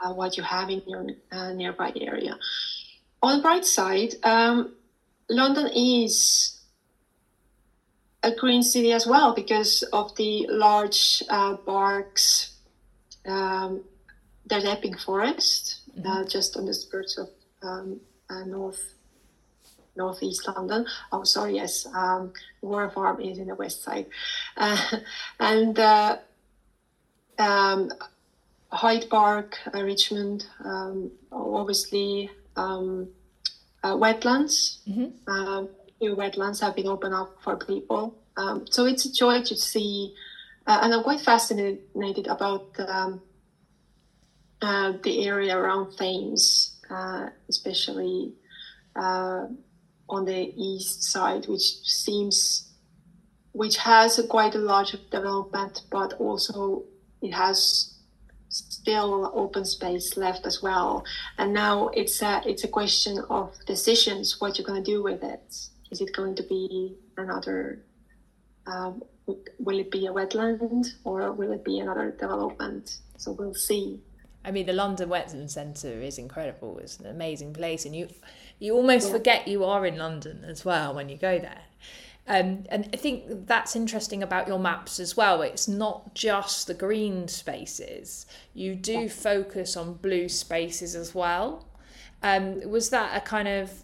uh, 0.03 0.13
what 0.13 0.37
you 0.37 0.43
have 0.43 0.71
in 0.71 0.83
your 0.87 1.07
uh, 1.31 1.53
nearby 1.53 1.93
area. 2.01 2.39
On 3.23 3.37
the 3.37 3.43
bright 3.43 3.65
side, 3.65 4.15
um, 4.25 4.75
London 5.29 5.71
is 5.75 6.61
a 8.23 8.35
green 8.35 8.63
city 8.63 8.93
as 8.93 9.07
well 9.07 9.35
because 9.35 9.83
of 9.93 10.15
the 10.17 10.47
large 10.49 11.23
uh, 11.29 11.57
parks. 11.57 12.55
Um, 13.27 13.85
there's 14.47 14.65
Epping 14.65 14.97
Forest, 14.97 15.81
mm-hmm. 15.97 16.07
Uh, 16.07 16.25
just 16.25 16.57
on 16.57 16.67
the 16.67 16.75
skirts 16.75 17.19
of 17.19 17.29
um, 17.63 18.01
north 18.47 18.95
northeast 19.97 20.49
London. 20.49 20.87
Oh, 21.11 21.25
sorry, 21.25 21.57
yes, 21.57 21.87
um, 21.95 22.33
Warren 22.61 22.91
Farm 22.91 23.21
is 23.21 23.39
in 23.39 23.49
the 23.49 23.55
west 23.55 23.83
side, 23.83 24.07
uh, 24.57 24.99
and 25.41 25.79
uh, 25.79 26.19
um, 27.39 27.93
Hyde 28.71 29.09
Park, 29.11 29.59
uh, 29.75 29.83
Richmond, 29.83 30.47
um, 30.65 31.11
obviously 31.31 32.31
um, 32.57 33.09
uh, 33.83 33.95
wetlands. 33.95 34.79
Mm-hmm. 34.89 35.31
Um, 35.31 35.69
new 36.01 36.17
wetlands 36.17 36.61
have 36.61 36.75
been 36.75 36.89
opened 36.89 37.15
up 37.15 37.37
for 37.43 37.57
people, 37.57 38.17
um, 38.37 38.67
so 38.71 38.87
it's 38.87 39.05
a 39.05 39.13
joy 39.13 39.43
to 39.43 39.57
see, 39.57 40.15
uh, 40.67 40.81
and 40.83 40.95
I'm 40.95 41.03
quite 41.03 41.21
fascinated 41.21 42.27
about 42.27 42.69
uh, 42.79 43.13
the 45.03 45.27
area 45.27 45.59
around 45.59 45.97
Thames, 45.97 46.79
especially 47.49 48.33
on 50.09 50.25
the 50.25 50.53
east 50.57 51.05
side, 51.05 51.47
which 51.47 51.81
seems 51.85 52.69
which 53.53 53.77
has 53.77 54.19
a 54.19 54.27
quite 54.27 54.55
a 54.55 54.59
large 54.59 54.97
development, 55.11 55.83
but 55.91 56.15
also 56.15 56.85
it 57.21 57.33
has 57.33 57.95
still 58.49 59.31
open 59.35 59.65
space 59.65 60.17
left 60.17 60.47
as 60.47 60.63
well. 60.63 61.05
And 61.39 61.53
now 61.53 61.89
it's 61.89 62.23
a 62.23 62.43
it's 62.47 62.65
a 62.65 62.69
question 62.69 63.23
of 63.31 63.55
decisions. 63.67 64.41
What 64.41 64.59
you're 64.59 64.67
going 64.67 64.83
to 64.83 64.91
do 64.91 65.03
with 65.03 65.23
it? 65.23 65.69
Is 65.91 66.01
it 66.01 66.13
going 66.15 66.35
to 66.37 66.43
be 66.43 66.97
another? 67.17 67.85
Um, 68.67 69.03
will 69.59 69.79
it 69.79 69.91
be 69.91 70.07
a 70.07 70.13
wetland 70.13 70.87
or 71.05 71.33
will 71.33 71.53
it 71.53 71.65
be 71.65 71.79
another 71.79 72.11
development? 72.11 72.99
So 73.17 73.33
we'll 73.33 73.55
see. 73.55 74.01
I 74.45 74.51
mean, 74.51 74.67
the 74.67 74.73
London 74.73 75.09
Wetland 75.09 75.51
Centre 75.51 76.01
is 76.01 76.19
incredible. 76.19 76.79
It's 76.79 76.99
an 76.99 77.07
amazing 77.07 77.53
place, 77.53 77.85
and 77.87 77.95
you 77.95 78.09
you 78.63 78.77
almost 78.77 79.09
yeah. 79.09 79.13
forget 79.13 79.49
you 79.49 79.65
are 79.65 79.85
in 79.85 79.97
London 79.97 80.45
as 80.47 80.65
well 80.65 80.95
when 80.95 81.09
you 81.09 81.17
go 81.17 81.37
there. 81.41 81.63
Um, 82.29 82.65
and 82.69 82.89
I 82.93 82.97
think 82.97 83.49
that's 83.49 83.75
interesting 83.75 84.23
about 84.23 84.47
your 84.47 84.61
maps 84.61 85.01
as 85.01 85.17
well. 85.17 85.43
It's 85.43 85.67
not 85.67 86.15
just 86.15 86.69
the 86.69 86.75
green 86.75 87.27
spaces; 87.27 88.25
you 88.55 88.77
do 88.77 89.09
focus 89.09 89.77
on 89.77 89.95
blue 89.95 90.29
spaces 90.29 90.95
as 90.95 91.13
well. 91.13 91.67
Um, 92.23 92.61
was 92.71 92.91
that 92.91 93.17
a 93.17 93.21
kind 93.21 93.49
of 93.49 93.83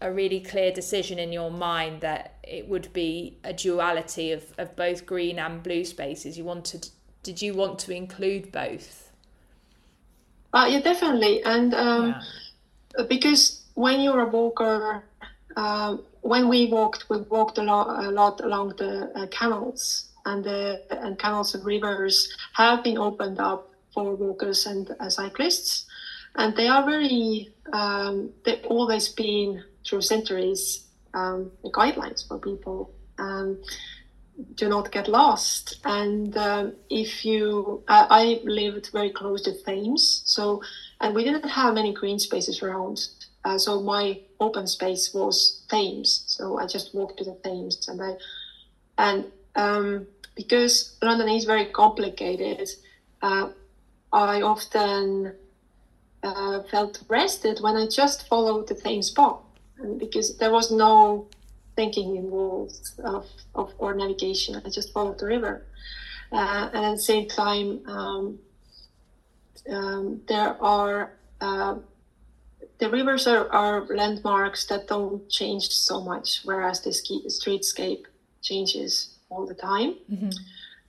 a 0.00 0.10
really 0.10 0.40
clear 0.40 0.72
decision 0.72 1.18
in 1.18 1.30
your 1.30 1.50
mind 1.50 2.00
that 2.00 2.36
it 2.42 2.66
would 2.66 2.90
be 2.94 3.36
a 3.44 3.52
duality 3.52 4.32
of, 4.32 4.54
of 4.56 4.74
both 4.74 5.04
green 5.04 5.38
and 5.38 5.62
blue 5.62 5.84
spaces? 5.84 6.38
You 6.38 6.44
wanted, 6.44 6.88
did 7.22 7.42
you 7.42 7.52
want 7.52 7.78
to 7.80 7.92
include 7.92 8.50
both? 8.50 9.12
Uh, 10.54 10.66
yeah, 10.70 10.80
definitely. 10.80 11.42
And 11.44 11.74
um, 11.74 12.14
yeah. 12.98 13.04
because 13.06 13.63
when 13.74 14.00
you're 14.00 14.22
a 14.22 14.28
walker, 14.28 15.04
uh, 15.56 15.96
when 16.22 16.48
we 16.48 16.66
walked, 16.66 17.08
we 17.10 17.18
walked 17.22 17.58
a 17.58 17.62
lot, 17.62 18.04
a 18.04 18.10
lot 18.10 18.40
along 18.40 18.74
the 18.78 19.10
uh, 19.14 19.26
canals, 19.26 20.08
and 20.24 20.42
the 20.42 20.82
and 20.90 21.18
canals 21.18 21.54
and 21.54 21.64
rivers 21.64 22.34
have 22.54 22.82
been 22.82 22.98
opened 22.98 23.38
up 23.38 23.70
for 23.92 24.14
walkers 24.14 24.66
and 24.66 24.90
uh, 24.98 25.10
cyclists, 25.10 25.86
and 26.36 26.56
they 26.56 26.68
are 26.68 26.84
very. 26.84 27.52
Um, 27.72 28.30
they've 28.44 28.64
always 28.66 29.08
been 29.08 29.62
through 29.86 30.02
centuries 30.02 30.84
um, 31.14 31.50
guidelines 31.64 32.26
for 32.26 32.38
people. 32.38 32.90
Um, 33.18 33.58
do 34.56 34.68
not 34.68 34.90
get 34.90 35.08
lost. 35.08 35.76
And 35.84 36.36
um, 36.36 36.74
if 36.90 37.24
you, 37.24 37.84
uh, 37.86 38.06
I 38.10 38.40
lived 38.44 38.90
very 38.92 39.10
close 39.10 39.42
to 39.42 39.52
Thames, 39.62 40.22
so 40.24 40.62
and 41.00 41.14
we 41.14 41.24
didn't 41.24 41.48
have 41.48 41.74
many 41.74 41.92
green 41.92 42.18
spaces 42.18 42.62
around. 42.62 43.06
Uh, 43.44 43.58
so 43.58 43.80
my 43.80 44.20
open 44.40 44.66
space 44.66 45.12
was 45.12 45.62
Thames. 45.68 46.24
So 46.26 46.58
I 46.58 46.66
just 46.66 46.94
walked 46.94 47.18
to 47.18 47.24
the 47.24 47.36
Thames, 47.44 47.88
and 47.88 48.00
I, 48.02 48.16
and 48.98 49.24
um, 49.54 50.06
because 50.34 50.96
London 51.02 51.28
is 51.28 51.44
very 51.44 51.66
complicated, 51.66 52.68
uh, 53.22 53.50
I 54.12 54.42
often 54.42 55.34
uh, 56.22 56.62
felt 56.70 57.02
rested 57.08 57.60
when 57.60 57.76
I 57.76 57.86
just 57.86 58.26
followed 58.28 58.68
the 58.68 58.74
Thames 58.74 59.10
Path, 59.10 59.40
because 59.98 60.38
there 60.38 60.50
was 60.50 60.70
no 60.70 61.28
thinking 61.76 62.16
involved 62.16 62.90
of, 63.04 63.26
of 63.54 63.72
or 63.78 63.94
navigation. 63.94 64.60
I 64.64 64.70
just 64.70 64.92
followed 64.92 65.18
the 65.18 65.26
river. 65.26 65.66
Uh, 66.32 66.70
and 66.72 66.84
at 66.84 66.92
the 66.92 66.98
same 66.98 67.28
time, 67.28 67.80
um, 67.86 68.38
um, 69.70 70.20
there 70.28 70.60
are 70.62 71.12
uh, 71.40 71.76
the 72.78 72.90
rivers 72.90 73.26
are, 73.26 73.48
are, 73.50 73.86
landmarks 73.86 74.66
that 74.66 74.88
don't 74.88 75.28
change 75.28 75.68
so 75.68 76.00
much, 76.00 76.40
whereas 76.44 76.82
the 76.82 76.92
ski, 76.92 77.22
streetscape 77.26 78.04
changes 78.42 79.14
all 79.30 79.46
the 79.46 79.54
time. 79.54 79.96
Mm-hmm. 80.10 80.30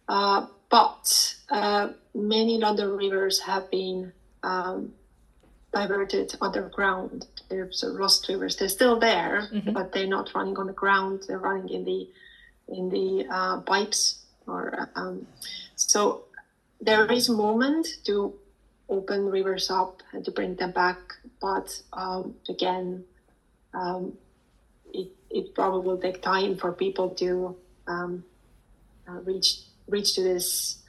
Uh, 0.08 0.48
but 0.70 1.36
uh, 1.50 1.90
many 2.14 2.58
London 2.58 2.90
rivers 2.98 3.40
have 3.42 3.70
been 3.72 4.12
um, 4.44 4.94
diverted 5.74 6.36
underground. 6.42 7.28
There's 7.50 7.84
lost 7.86 8.28
rivers. 8.28 8.56
They're 8.56 8.70
still 8.70 9.00
there, 9.00 9.50
mm-hmm. 9.52 9.74
but 9.74 9.92
they're 9.92 10.08
not 10.08 10.34
running 10.34 10.58
on 10.58 10.68
the 10.68 10.74
ground. 10.74 11.24
They're 11.28 11.40
running 11.40 11.70
in 11.70 11.86
the 11.86 12.10
in 12.68 12.90
the 12.90 13.26
uh, 13.30 13.60
pipes. 13.62 14.26
Or 14.48 14.90
um, 14.96 15.28
so 15.76 16.26
there 16.82 17.12
is 17.12 17.30
a 17.30 17.34
moment 17.34 17.88
to 18.06 18.34
open 18.89 19.26
rivers 19.26 19.69
up 19.69 20.02
and 20.13 20.24
to 20.26 20.32
bring 20.32 20.56
them 20.56 20.71
back. 20.71 21.00
But 21.41 21.82
um, 21.93 22.36
again, 22.50 23.04
um, 23.74 24.13
it 24.93 25.10
it 25.30 25.56
probably 25.56 25.88
will 25.88 25.98
take 25.98 26.21
time 26.21 26.58
for 26.58 26.71
people 26.71 27.10
to 27.21 27.56
um, 27.88 28.24
uh, 29.08 29.19
reach 29.21 29.62
reach 29.88 30.15
to 30.15 30.24
this 30.24 30.82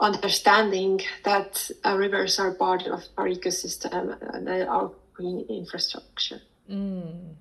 understanding 0.00 1.00
that 1.24 1.70
uh, 1.84 1.96
rivers 1.96 2.38
are 2.38 2.52
part 2.52 2.86
of 2.86 3.02
our 3.16 3.26
ecosystem 3.26 4.16
and 4.34 4.48
our 4.48 4.92
green 5.12 5.44
infrastructure. 5.48 6.40
Mm. 6.70 7.34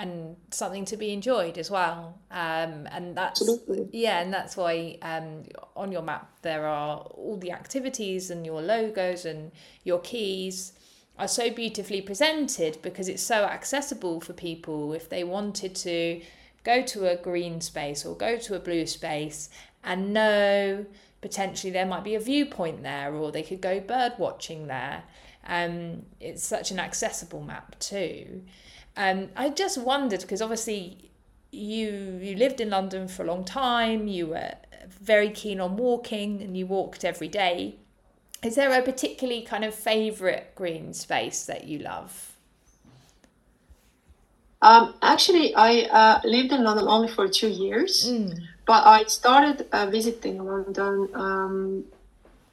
And 0.00 0.36
something 0.50 0.84
to 0.86 0.96
be 0.96 1.12
enjoyed 1.12 1.58
as 1.58 1.70
well. 1.70 2.20
Um, 2.30 2.86
and 2.92 3.16
that's 3.16 3.42
Absolutely. 3.42 3.88
yeah, 3.92 4.20
and 4.20 4.32
that's 4.32 4.56
why 4.56 4.96
um, 5.02 5.42
on 5.74 5.90
your 5.90 6.02
map 6.02 6.30
there 6.42 6.66
are 6.66 6.98
all 6.98 7.36
the 7.36 7.50
activities 7.50 8.30
and 8.30 8.46
your 8.46 8.62
logos 8.62 9.24
and 9.24 9.50
your 9.82 9.98
keys 9.98 10.72
are 11.18 11.28
so 11.28 11.50
beautifully 11.50 12.00
presented 12.00 12.80
because 12.80 13.08
it's 13.08 13.22
so 13.22 13.44
accessible 13.44 14.20
for 14.20 14.32
people 14.32 14.92
if 14.92 15.08
they 15.08 15.24
wanted 15.24 15.74
to 15.74 16.20
go 16.62 16.82
to 16.82 17.10
a 17.10 17.16
green 17.16 17.60
space 17.60 18.06
or 18.06 18.16
go 18.16 18.36
to 18.36 18.54
a 18.54 18.60
blue 18.60 18.86
space 18.86 19.50
and 19.82 20.12
know 20.12 20.86
potentially 21.20 21.72
there 21.72 21.86
might 21.86 22.04
be 22.04 22.14
a 22.14 22.20
viewpoint 22.20 22.82
there 22.82 23.12
or 23.14 23.32
they 23.32 23.42
could 23.42 23.60
go 23.60 23.80
bird 23.80 24.12
watching 24.18 24.68
there. 24.68 25.02
Um, 25.46 26.02
it's 26.20 26.46
such 26.46 26.70
an 26.70 26.78
accessible 26.78 27.42
map 27.42 27.78
too. 27.80 28.42
Um, 28.98 29.28
I 29.36 29.50
just 29.50 29.78
wondered 29.78 30.22
because 30.22 30.42
obviously 30.42 31.10
you 31.52 32.18
you 32.20 32.36
lived 32.36 32.60
in 32.60 32.70
London 32.70 33.06
for 33.06 33.22
a 33.22 33.26
long 33.26 33.44
time. 33.44 34.08
You 34.08 34.26
were 34.26 34.54
very 34.88 35.30
keen 35.30 35.60
on 35.60 35.76
walking 35.76 36.42
and 36.42 36.56
you 36.56 36.66
walked 36.66 37.04
every 37.04 37.28
day. 37.28 37.76
Is 38.42 38.56
there 38.56 38.72
a 38.72 38.82
particularly 38.82 39.42
kind 39.42 39.64
of 39.64 39.72
favourite 39.74 40.54
green 40.56 40.92
space 40.94 41.46
that 41.46 41.64
you 41.68 41.78
love? 41.78 42.34
Um, 44.60 44.94
actually, 45.02 45.54
I 45.54 45.82
uh, 45.82 46.20
lived 46.24 46.52
in 46.52 46.64
London 46.64 46.88
only 46.88 47.08
for 47.08 47.28
two 47.28 47.48
years. 47.48 48.10
Mm. 48.10 48.36
But 48.66 48.84
I 48.84 49.04
started 49.04 49.66
uh, 49.72 49.86
visiting 49.86 50.44
London 50.44 51.08
um, 51.14 51.84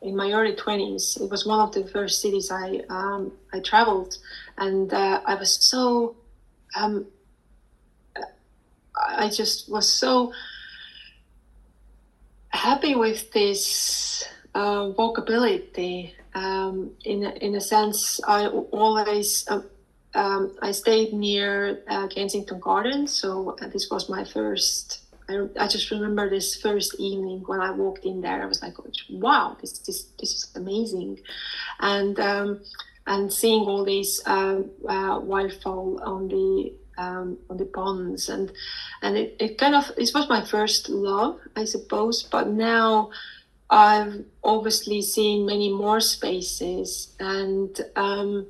in 0.02 0.16
my 0.16 0.32
early 0.32 0.56
20s. 0.56 1.20
It 1.20 1.30
was 1.30 1.46
one 1.46 1.60
of 1.60 1.74
the 1.74 1.86
first 1.88 2.22
cities 2.22 2.52
I 2.52 2.82
um, 2.90 3.32
I 3.52 3.60
traveled, 3.60 4.18
and 4.58 4.94
uh, 4.94 5.22
I 5.26 5.36
was 5.36 5.52
so 5.52 6.16
um, 6.76 7.06
I 8.96 9.30
just 9.30 9.70
was 9.70 9.90
so 9.90 10.34
happy 12.50 12.96
with 12.96 13.32
this 13.32 14.26
uh, 14.54 14.92
walkability. 14.92 16.14
Um, 16.34 16.92
in 17.04 17.24
in 17.24 17.56
a 17.56 17.62
sense, 17.62 18.20
I 18.28 18.48
always. 18.48 19.46
Uh, 19.48 19.62
um, 20.14 20.56
I 20.62 20.72
stayed 20.72 21.12
near 21.12 21.84
uh, 21.90 22.08
Kensington 22.08 22.62
Gardens, 22.62 23.12
so 23.12 23.58
uh, 23.62 23.68
this 23.68 23.90
was 23.92 24.08
my 24.08 24.24
first 24.24 25.06
I, 25.28 25.48
I 25.60 25.68
just 25.68 25.92
remember 25.92 26.30
this 26.30 26.56
first 26.56 26.96
evening 27.00 27.44
when 27.46 27.60
I 27.60 27.72
walked 27.72 28.06
in 28.06 28.22
there. 28.22 28.42
I 28.42 28.46
was 28.46 28.62
like, 28.62 28.76
"Wow, 29.10 29.58
this 29.60 29.80
this 29.80 30.04
this 30.20 30.34
is 30.34 30.52
amazing," 30.56 31.20
and 31.80 32.20
um, 32.20 32.62
and 33.08 33.32
seeing 33.32 33.64
all 33.64 33.84
these 33.84 34.22
uh, 34.26 34.62
uh, 34.88 35.20
wildfowl 35.20 36.06
on 36.06 36.28
the 36.28 36.74
um, 36.98 37.38
on 37.50 37.58
the 37.58 37.66
ponds 37.66 38.30
and 38.30 38.52
and 39.02 39.18
it, 39.18 39.36
it 39.40 39.58
kind 39.58 39.76
of 39.76 39.92
this 39.98 40.14
was 40.14 40.30
my 40.30 40.44
first 40.44 40.90
love, 40.90 41.40
I 41.56 41.66
suppose. 41.66 42.24
But 42.24 42.48
now 42.48 43.12
I've 43.70 44.24
obviously 44.44 45.02
seen 45.02 45.46
many 45.46 45.72
more 45.72 46.00
spaces 46.00 47.14
and. 47.20 47.80
Um, 47.96 48.48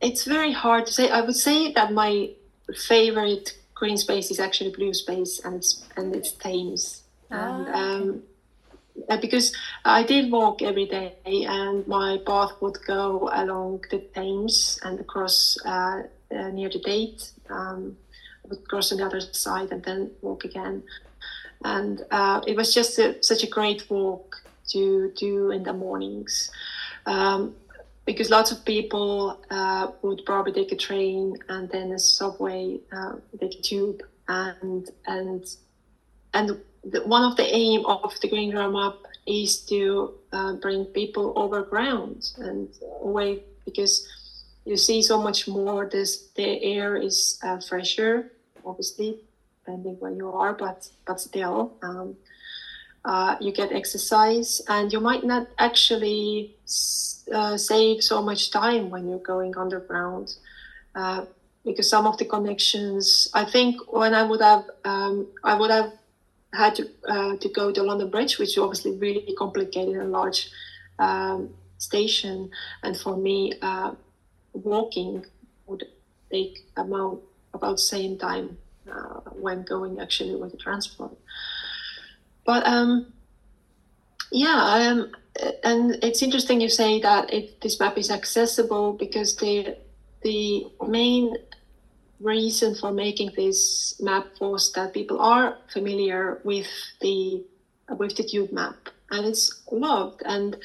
it's 0.00 0.24
very 0.24 0.52
hard 0.52 0.86
to 0.86 0.92
say. 0.92 1.10
I 1.10 1.20
would 1.20 1.36
say 1.36 1.72
that 1.72 1.92
my 1.92 2.30
favorite 2.74 3.58
green 3.74 3.96
space 3.96 4.30
is 4.30 4.40
actually 4.40 4.70
blue 4.70 4.94
space 4.94 5.40
and 5.44 5.56
it's 5.56 5.84
and 5.96 6.14
it's 6.14 6.32
Thames. 6.32 7.02
and 7.30 7.68
ah, 7.68 7.74
um, 7.74 8.10
uh, 8.10 8.37
because 9.20 9.54
I 9.84 10.02
did 10.02 10.30
walk 10.30 10.62
every 10.62 10.86
day 10.86 11.14
and 11.24 11.86
my 11.86 12.18
path 12.26 12.52
would 12.60 12.78
go 12.86 13.30
along 13.32 13.84
the 13.90 13.98
Thames 14.14 14.78
and 14.82 15.00
across 15.00 15.56
uh, 15.64 16.02
uh, 16.30 16.48
near 16.48 16.68
the 16.68 16.80
Tate. 16.80 17.32
Um, 17.48 17.96
I 18.44 18.48
would 18.48 18.68
cross 18.68 18.92
on 18.92 18.98
the 18.98 19.06
other 19.06 19.20
side 19.20 19.70
and 19.72 19.82
then 19.82 20.10
walk 20.22 20.44
again. 20.44 20.82
And 21.64 22.04
uh, 22.10 22.40
it 22.46 22.56
was 22.56 22.74
just 22.74 22.98
a, 22.98 23.22
such 23.22 23.42
a 23.42 23.46
great 23.48 23.88
walk 23.90 24.36
to 24.68 25.12
do 25.16 25.50
in 25.50 25.62
the 25.62 25.72
mornings. 25.72 26.50
Um, 27.06 27.54
because 28.04 28.30
lots 28.30 28.50
of 28.50 28.64
people 28.64 29.38
uh, 29.50 29.88
would 30.00 30.24
probably 30.24 30.52
take 30.52 30.72
a 30.72 30.76
train 30.76 31.36
and 31.50 31.68
then 31.68 31.92
a 31.92 31.98
subway, 31.98 32.78
uh, 32.90 33.16
take 33.38 33.58
a 33.58 33.60
tube, 33.60 34.02
and 34.28 34.88
and 35.06 35.44
and 36.32 36.58
the, 36.84 37.00
one 37.06 37.24
of 37.24 37.36
the 37.36 37.44
aim 37.54 37.84
of 37.86 38.12
the 38.20 38.28
Green 38.28 38.50
Ground 38.50 38.74
Map 38.74 38.94
is 39.26 39.60
to 39.66 40.14
uh, 40.32 40.54
bring 40.54 40.84
people 40.86 41.32
over 41.36 41.62
ground 41.62 42.30
and 42.38 42.68
away 43.02 43.42
because 43.64 44.06
you 44.64 44.76
see 44.76 45.02
so 45.02 45.20
much 45.20 45.48
more. 45.48 45.88
This 45.90 46.28
the 46.34 46.62
air 46.62 46.96
is 46.96 47.38
uh, 47.42 47.58
fresher, 47.60 48.32
obviously, 48.64 49.18
depending 49.60 49.96
where 50.00 50.12
you 50.12 50.30
are, 50.30 50.54
but 50.54 50.88
but 51.06 51.20
still. 51.20 51.76
Um, 51.82 52.16
uh, 53.04 53.36
you 53.40 53.52
get 53.52 53.72
exercise 53.72 54.60
and 54.68 54.92
you 54.92 55.00
might 55.00 55.24
not 55.24 55.46
actually 55.58 56.54
uh, 57.32 57.56
save 57.56 58.02
so 58.02 58.20
much 58.20 58.50
time 58.50 58.90
when 58.90 59.08
you're 59.08 59.18
going 59.18 59.56
underground 59.56 60.34
uh, 60.94 61.24
because 61.64 61.88
some 61.88 62.06
of 62.06 62.18
the 62.18 62.24
connections 62.24 63.30
i 63.34 63.44
think 63.44 63.80
when 63.92 64.14
i 64.14 64.22
would 64.22 64.40
have 64.40 64.64
um, 64.84 65.26
i 65.44 65.54
would 65.54 65.70
have 65.70 65.92
had 66.52 66.74
to, 66.74 66.88
uh, 67.08 67.36
to 67.36 67.48
go 67.50 67.70
to 67.70 67.82
london 67.82 68.10
bridge 68.10 68.38
which 68.38 68.50
is 68.50 68.58
obviously 68.58 68.96
really 68.96 69.34
complicated 69.36 69.96
and 69.96 70.12
large 70.12 70.50
um, 70.98 71.50
station. 71.78 72.50
And 72.82 72.96
for 72.96 73.16
me 73.16 73.54
uh, 73.62 73.92
walking 74.52 75.24
would 75.66 75.84
take 76.30 76.66
about 76.76 77.22
about 77.54 77.80
same 77.80 78.18
time 78.18 78.58
uh, 78.90 79.20
when 79.32 79.62
going 79.62 80.00
actually 80.00 80.36
with 80.36 80.52
the 80.52 80.58
transport. 80.58 81.16
But 82.44 82.66
um, 82.66 83.12
yeah, 84.30 84.90
um, 84.90 85.12
and 85.64 85.98
it's 86.02 86.22
interesting 86.22 86.60
you 86.60 86.68
say 86.68 87.00
that 87.00 87.32
it, 87.32 87.60
this 87.60 87.80
map 87.80 87.96
is 87.96 88.10
accessible 88.10 88.92
because 88.92 89.36
the 89.36 89.76
the 90.22 90.66
main 90.86 91.36
reason 92.20 92.74
for 92.74 92.92
making 92.92 93.32
this 93.36 94.00
map 94.00 94.26
was 94.40 94.72
that 94.72 94.92
people 94.92 95.20
are 95.20 95.58
familiar 95.72 96.40
with 96.44 96.66
the 97.00 97.44
with 97.90 98.16
the 98.16 98.22
tube 98.22 98.52
map 98.52 98.76
and 99.10 99.26
it's 99.26 99.62
loved 99.70 100.22
and 100.26 100.56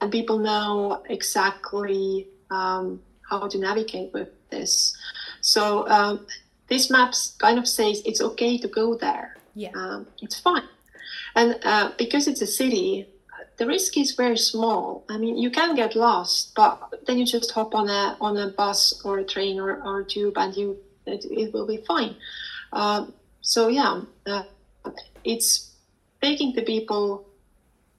and 0.00 0.12
people 0.12 0.38
know 0.38 1.02
exactly 1.08 2.28
um, 2.50 3.00
how 3.28 3.48
to 3.48 3.58
navigate 3.58 4.12
with 4.12 4.28
this. 4.50 4.96
So 5.40 5.88
um, 5.88 6.26
this 6.68 6.90
map 6.90 7.14
kind 7.38 7.58
of 7.58 7.66
says 7.66 8.02
it's 8.04 8.20
okay 8.20 8.58
to 8.58 8.68
go 8.68 8.96
there. 8.96 9.36
Yeah, 9.54 9.70
um, 9.74 10.06
it's 10.20 10.38
fine. 10.38 10.64
And 11.34 11.58
uh, 11.64 11.92
because 11.98 12.28
it's 12.28 12.42
a 12.42 12.46
city, 12.46 13.06
the 13.56 13.66
risk 13.66 13.96
is 13.96 14.12
very 14.12 14.36
small. 14.36 15.04
I 15.08 15.16
mean, 15.18 15.38
you 15.38 15.50
can 15.50 15.74
get 15.74 15.96
lost, 15.96 16.54
but 16.54 17.06
then 17.06 17.18
you 17.18 17.24
just 17.24 17.50
hop 17.52 17.74
on 17.74 17.88
a 17.88 18.16
on 18.20 18.36
a 18.36 18.48
bus 18.48 19.00
or 19.04 19.18
a 19.18 19.24
train 19.24 19.58
or, 19.58 19.82
or 19.82 20.00
a 20.00 20.04
tube, 20.04 20.36
and 20.36 20.54
you 20.54 20.76
it, 21.06 21.24
it 21.30 21.52
will 21.52 21.66
be 21.66 21.78
fine. 21.78 22.16
Uh, 22.72 23.06
so 23.40 23.68
yeah, 23.68 24.02
uh, 24.26 24.42
it's 25.24 25.72
taking 26.22 26.52
the 26.54 26.62
people 26.62 27.26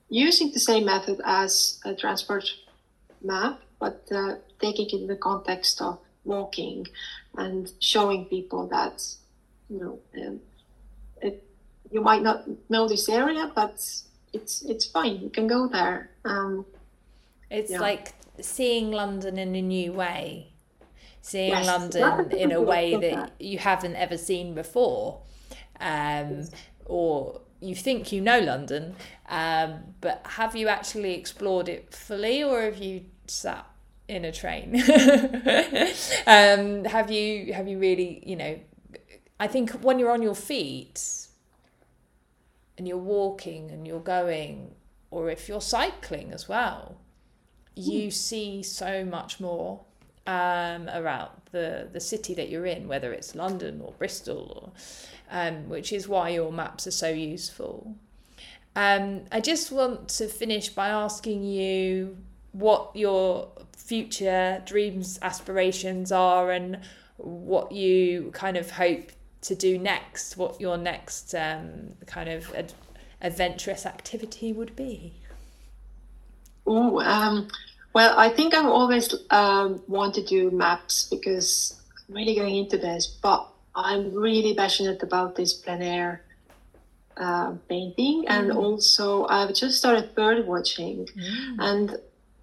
using 0.08 0.50
the 0.52 0.60
same 0.60 0.84
method 0.86 1.20
as 1.24 1.80
a 1.84 1.94
transport 1.94 2.44
map, 3.22 3.60
but 3.78 4.06
uh, 4.12 4.36
taking 4.60 4.86
it 4.86 5.02
in 5.02 5.06
the 5.06 5.16
context 5.16 5.80
of 5.80 5.98
walking 6.24 6.86
and 7.36 7.72
showing 7.80 8.26
people 8.26 8.66
that 8.68 9.02
you 9.70 9.78
know 9.80 9.98
um, 10.22 10.40
it 11.22 11.44
you 11.90 12.00
might 12.00 12.22
not 12.22 12.44
know 12.68 12.88
this 12.88 13.08
area, 13.08 13.50
but 13.54 13.74
it's 14.32 14.62
it's 14.62 14.86
fine. 14.86 15.20
You 15.20 15.30
can 15.30 15.46
go 15.46 15.68
there. 15.68 16.10
Um, 16.24 16.66
it's 17.50 17.70
yeah. 17.70 17.80
like 17.80 18.14
seeing 18.40 18.90
London 18.90 19.38
in 19.38 19.54
a 19.54 19.62
new 19.62 19.92
way, 19.92 20.52
seeing 21.20 21.50
yes. 21.50 21.66
London 21.66 22.32
in 22.32 22.52
a 22.52 22.60
way 22.60 22.96
that 22.96 23.32
you 23.40 23.58
haven't 23.58 23.96
ever 23.96 24.16
seen 24.16 24.54
before, 24.54 25.22
um, 25.80 26.44
or 26.86 27.40
you 27.60 27.74
think 27.74 28.12
you 28.12 28.20
know 28.20 28.38
London, 28.40 28.94
um, 29.28 29.94
but 30.00 30.22
have 30.24 30.54
you 30.54 30.68
actually 30.68 31.14
explored 31.14 31.68
it 31.68 31.92
fully, 31.94 32.42
or 32.42 32.62
have 32.62 32.78
you 32.78 33.04
sat 33.26 33.66
in 34.08 34.24
a 34.24 34.32
train? 34.32 34.74
um, 36.26 36.84
have 36.84 37.10
you 37.10 37.52
have 37.52 37.68
you 37.68 37.78
really 37.78 38.22
you 38.26 38.36
know? 38.36 38.58
I 39.40 39.46
think 39.46 39.70
when 39.82 39.98
you're 39.98 40.10
on 40.10 40.22
your 40.22 40.34
feet 40.34 41.28
and 42.76 42.88
you're 42.88 42.96
walking 42.96 43.70
and 43.70 43.86
you're 43.86 44.00
going, 44.00 44.74
or 45.10 45.30
if 45.30 45.48
you're 45.48 45.60
cycling 45.60 46.32
as 46.32 46.48
well, 46.48 46.98
you 47.74 48.04
hmm. 48.04 48.10
see 48.10 48.62
so 48.62 49.04
much 49.04 49.38
more 49.38 49.84
um, 50.28 50.90
around 50.90 51.30
the, 51.52 51.88
the 51.90 52.00
city 52.00 52.34
that 52.34 52.50
you're 52.50 52.66
in, 52.66 52.86
whether 52.86 53.12
it's 53.14 53.34
London 53.34 53.80
or 53.82 53.92
Bristol, 53.92 54.42
or, 54.62 54.72
um, 55.30 55.70
which 55.70 55.90
is 55.90 56.06
why 56.06 56.28
your 56.28 56.52
maps 56.52 56.86
are 56.86 56.92
so 56.92 57.08
useful. 57.08 57.96
Um, 58.76 59.22
I 59.32 59.40
just 59.40 59.72
want 59.72 60.08
to 60.10 60.28
finish 60.28 60.68
by 60.68 60.88
asking 60.90 61.44
you 61.44 62.18
what 62.52 62.90
your 62.94 63.48
future 63.74 64.62
dreams, 64.66 65.18
aspirations 65.22 66.12
are, 66.12 66.52
and 66.52 66.78
what 67.16 67.72
you 67.72 68.30
kind 68.34 68.58
of 68.58 68.70
hope 68.70 69.10
to 69.40 69.54
do 69.54 69.78
next, 69.78 70.36
what 70.36 70.60
your 70.60 70.76
next 70.76 71.34
um, 71.34 71.94
kind 72.06 72.28
of 72.28 72.54
ad- 72.54 72.74
adventurous 73.22 73.86
activity 73.86 74.52
would 74.52 74.76
be? 74.76 75.14
Oh, 76.66 77.00
um, 77.00 77.48
well, 77.92 78.18
I 78.18 78.28
think 78.28 78.54
I've 78.54 78.66
always 78.66 79.14
um, 79.30 79.82
wanted 79.88 80.26
to 80.26 80.28
do 80.28 80.50
maps 80.50 81.08
because 81.10 81.80
I'm 82.08 82.14
really 82.14 82.34
going 82.34 82.56
into 82.56 82.78
this, 82.78 83.06
but 83.06 83.48
I'm 83.74 84.14
really 84.14 84.54
passionate 84.54 85.02
about 85.02 85.36
this 85.36 85.52
plein 85.52 85.82
air 85.82 86.22
uh, 87.16 87.54
painting, 87.68 88.24
mm. 88.24 88.30
and 88.30 88.52
also 88.52 89.26
I've 89.26 89.54
just 89.54 89.78
started 89.78 90.14
bird 90.14 90.46
watching, 90.46 91.06
mm. 91.06 91.56
and 91.58 91.96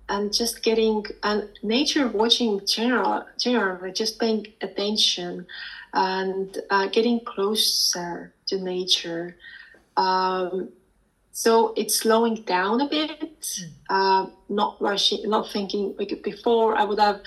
and 0.10 0.34
just 0.34 0.63
getting 0.63 1.05
and 1.23 1.49
nature 1.63 2.08
watching 2.08 2.62
general 2.65 3.25
generally 3.39 3.91
just 3.91 4.19
paying 4.19 4.45
attention 4.62 5.47
and 5.93 6.58
uh, 6.69 6.88
getting 6.88 7.19
closer 7.21 8.34
to 8.47 8.60
nature. 8.60 9.38
Um, 9.97 10.69
so 11.36 11.74
it's 11.76 11.98
slowing 11.98 12.36
down 12.43 12.80
a 12.80 12.88
bit, 12.88 13.41
mm. 13.41 13.69
uh, 13.89 14.30
not 14.48 14.78
rushing, 14.80 15.30
not 15.30 15.52
thinking. 15.52 15.93
Like 16.00 16.24
before, 16.24 16.78
I 16.78 16.86
would 16.86 16.98
have 16.98 17.19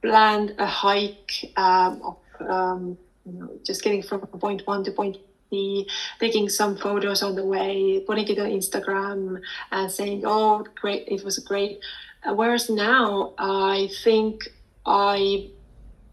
planned 0.00 0.54
a 0.58 0.64
hike 0.64 1.52
um, 1.54 2.00
of, 2.02 2.16
um, 2.48 2.98
you 3.26 3.32
know, 3.38 3.50
just 3.62 3.82
getting 3.84 4.02
from 4.02 4.20
point 4.20 4.66
one 4.66 4.82
to 4.84 4.92
point 4.92 5.18
B, 5.50 5.86
taking 6.20 6.48
some 6.48 6.74
photos 6.78 7.22
on 7.22 7.34
the 7.34 7.44
way, 7.44 8.02
putting 8.06 8.26
it 8.28 8.38
on 8.38 8.48
Instagram, 8.48 9.42
and 9.70 9.92
saying, 9.92 10.22
"Oh, 10.24 10.64
great! 10.74 11.04
It 11.06 11.22
was 11.22 11.38
great." 11.40 11.80
Uh, 12.24 12.32
whereas 12.32 12.70
now, 12.70 13.34
I 13.36 13.90
think 14.02 14.48
I 14.86 15.50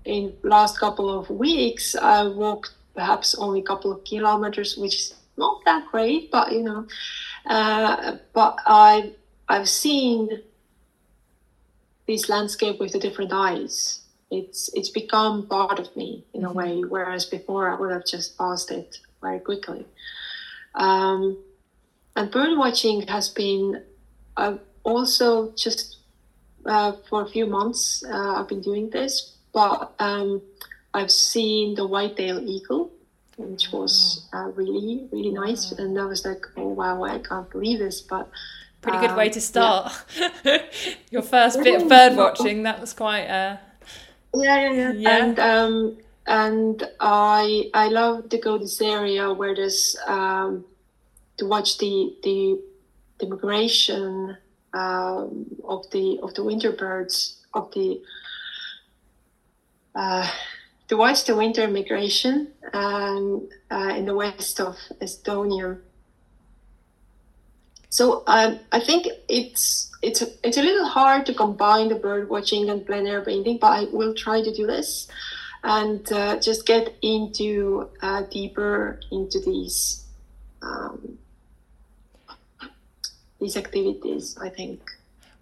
in 0.03 0.33
last 0.43 0.77
couple 0.77 1.07
of 1.09 1.29
weeks, 1.29 1.95
I 1.95 2.27
walked 2.27 2.71
perhaps 2.93 3.35
only 3.35 3.61
a 3.61 3.63
couple 3.63 3.89
of 3.89 4.03
kilometers, 4.03 4.75
which 4.75 4.95
is 4.95 5.13
not 5.37 5.63
that 5.65 5.87
great, 5.91 6.31
but 6.31 6.51
you 6.51 6.63
know, 6.63 6.87
uh, 7.45 8.17
but 8.33 8.57
I 8.65 9.13
I've 9.47 9.69
seen 9.69 10.41
this 12.07 12.29
landscape 12.29 12.79
with 12.79 12.91
the 12.93 12.99
different 12.99 13.31
eyes. 13.33 14.01
It's 14.29 14.69
it's 14.73 14.89
become 14.89 15.47
part 15.47 15.79
of 15.79 15.95
me 15.95 16.25
in 16.33 16.43
a 16.43 16.47
mm-hmm. 16.47 16.57
way, 16.57 16.81
whereas 16.81 17.25
before 17.25 17.69
I 17.69 17.75
would 17.79 17.91
have 17.91 18.05
just 18.05 18.37
passed 18.37 18.71
it 18.71 18.99
very 19.21 19.39
quickly. 19.39 19.85
Um, 20.75 21.37
and 22.15 22.31
bird 22.31 22.57
watching 22.57 23.07
has 23.07 23.29
been 23.29 23.83
uh, 24.37 24.57
also 24.83 25.51
just 25.51 25.97
uh, 26.65 26.93
for 27.09 27.23
a 27.23 27.27
few 27.27 27.45
months. 27.45 28.03
Uh, 28.05 28.35
I've 28.35 28.47
been 28.47 28.61
doing 28.61 28.89
this, 28.89 29.35
but 29.53 29.93
um, 29.99 30.41
I've 30.93 31.11
seen 31.11 31.75
the 31.75 31.87
white-tailed 31.87 32.43
eagle, 32.43 32.91
which 33.41 33.71
was 33.71 34.27
uh, 34.33 34.51
really 34.55 35.07
really 35.11 35.31
nice. 35.31 35.71
And 35.71 35.99
I 35.99 36.05
was 36.05 36.25
like, 36.25 36.45
oh 36.57 36.69
wow, 36.69 37.03
I 37.03 37.19
can't 37.19 37.49
believe 37.49 37.79
this, 37.79 38.01
but. 38.01 38.29
Pretty 38.81 38.97
good 38.97 39.15
way 39.15 39.29
to 39.29 39.37
um, 39.37 39.41
start. 39.41 39.93
Yeah. 40.43 40.63
Your 41.11 41.21
first 41.21 41.61
bit 41.61 41.83
of 41.83 41.87
bird 41.87 42.17
watching, 42.17 42.63
that 42.63 42.81
was 42.81 42.93
quite 42.93 43.27
uh, 43.27 43.57
yeah, 44.33 44.59
yeah, 44.59 44.71
yeah. 44.71 44.91
yeah. 44.93 45.23
And 45.23 45.39
um, 45.39 45.97
and 46.25 46.83
I 46.99 47.69
I 47.73 47.89
love 47.89 48.29
to 48.29 48.37
go 48.37 48.57
this 48.57 48.81
area 48.81 49.31
where 49.33 49.55
there's 49.55 49.95
um, 50.07 50.65
to 51.37 51.45
watch 51.45 51.77
the 51.77 52.15
the, 52.23 52.59
the 53.19 53.27
migration 53.27 54.37
um, 54.73 55.45
of 55.63 55.89
the 55.91 56.19
of 56.23 56.33
the 56.33 56.43
winter 56.43 56.71
birds 56.71 57.37
of 57.53 57.71
the 57.73 58.01
uh, 59.95 60.29
to 60.91 60.97
watch 60.97 61.23
the 61.23 61.33
winter 61.33 61.69
migration 61.69 62.49
um, 62.73 63.47
uh, 63.71 63.93
in 63.95 64.05
the 64.05 64.13
west 64.13 64.59
of 64.59 64.75
Estonia. 64.99 65.79
So 67.87 68.23
um, 68.27 68.59
I 68.73 68.81
think 68.81 69.07
it's 69.29 69.89
it's 70.01 70.21
a, 70.21 70.27
it's 70.43 70.57
a 70.57 70.61
little 70.61 70.85
hard 70.85 71.25
to 71.27 71.33
combine 71.33 71.87
the 71.87 71.95
bird 71.95 72.27
watching 72.29 72.69
and 72.69 72.85
plein 72.85 73.07
air 73.07 73.21
painting, 73.21 73.57
but 73.57 73.67
I 73.67 73.83
will 73.85 74.13
try 74.13 74.43
to 74.43 74.53
do 74.53 74.67
this 74.67 75.07
and 75.63 76.11
uh, 76.11 76.41
just 76.41 76.65
get 76.65 76.93
into 77.01 77.87
uh, 78.01 78.23
deeper 78.23 78.99
into 79.13 79.39
these 79.39 80.03
um, 80.61 81.17
these 83.39 83.55
activities. 83.55 84.37
I 84.41 84.49
think. 84.49 84.90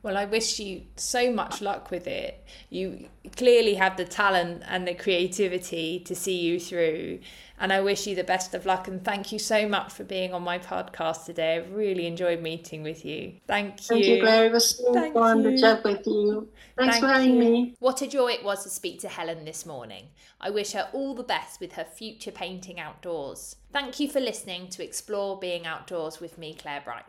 Well, 0.02 0.16
I 0.16 0.26
wish 0.26 0.60
you 0.60 0.84
so 0.96 1.30
much 1.32 1.62
luck 1.62 1.92
with 1.92 2.08
it. 2.08 2.46
You 2.70 3.10
clearly 3.36 3.76
have 3.76 3.98
the 3.98 4.06
talent 4.06 4.64
and 4.66 4.88
the 4.88 4.94
creativity 4.94 6.00
to 6.02 6.16
see 6.16 6.40
you 6.40 6.58
through. 6.58 7.20
And 7.60 7.74
I 7.74 7.82
wish 7.82 8.08
you 8.08 8.16
the 8.16 8.24
best 8.24 8.54
of 8.54 8.66
luck. 8.66 8.88
And 8.88 9.04
thank 9.04 9.34
you 9.34 9.40
so 9.40 9.68
much 9.68 9.92
for 9.92 10.06
being 10.06 10.34
on 10.34 10.42
my 10.42 10.58
podcast 10.58 11.26
today. 11.26 11.58
I've 11.58 11.74
really 11.74 12.08
enjoyed 12.08 12.42
meeting 12.42 12.82
with 12.82 13.04
you. 13.04 13.34
Thank 13.46 13.82
you. 13.82 13.88
Thank 13.88 14.06
you, 14.06 14.22
Claire. 14.22 14.46
It 14.46 14.54
was 14.54 14.78
so 14.78 14.94
thank 14.94 15.14
fun 15.14 15.44
you. 15.44 15.52
to 15.52 15.58
chat 15.60 15.84
with 15.84 16.08
you. 16.08 16.48
Thanks 16.78 16.96
thank 16.96 17.06
for 17.06 17.12
having 17.12 17.34
you. 17.34 17.40
me. 17.40 17.76
What 17.80 18.02
a 18.02 18.08
joy 18.08 18.32
it 18.32 18.44
was 18.46 18.64
to 18.64 18.70
speak 18.70 19.02
to 19.02 19.10
Helen 19.10 19.44
this 19.44 19.66
morning. 19.66 20.06
I 20.40 20.50
wish 20.50 20.72
her 20.72 20.88
all 20.94 21.14
the 21.14 21.24
best 21.24 21.60
with 21.60 21.74
her 21.74 21.84
future 21.84 22.32
painting 22.32 22.80
outdoors. 22.80 23.58
Thank 23.74 24.00
you 24.00 24.08
for 24.08 24.22
listening 24.22 24.70
to 24.70 24.84
Explore 24.84 25.40
Being 25.40 25.66
Outdoors 25.66 26.22
with 26.22 26.38
me, 26.38 26.54
Claire 26.54 26.82
Bright. 26.86 27.04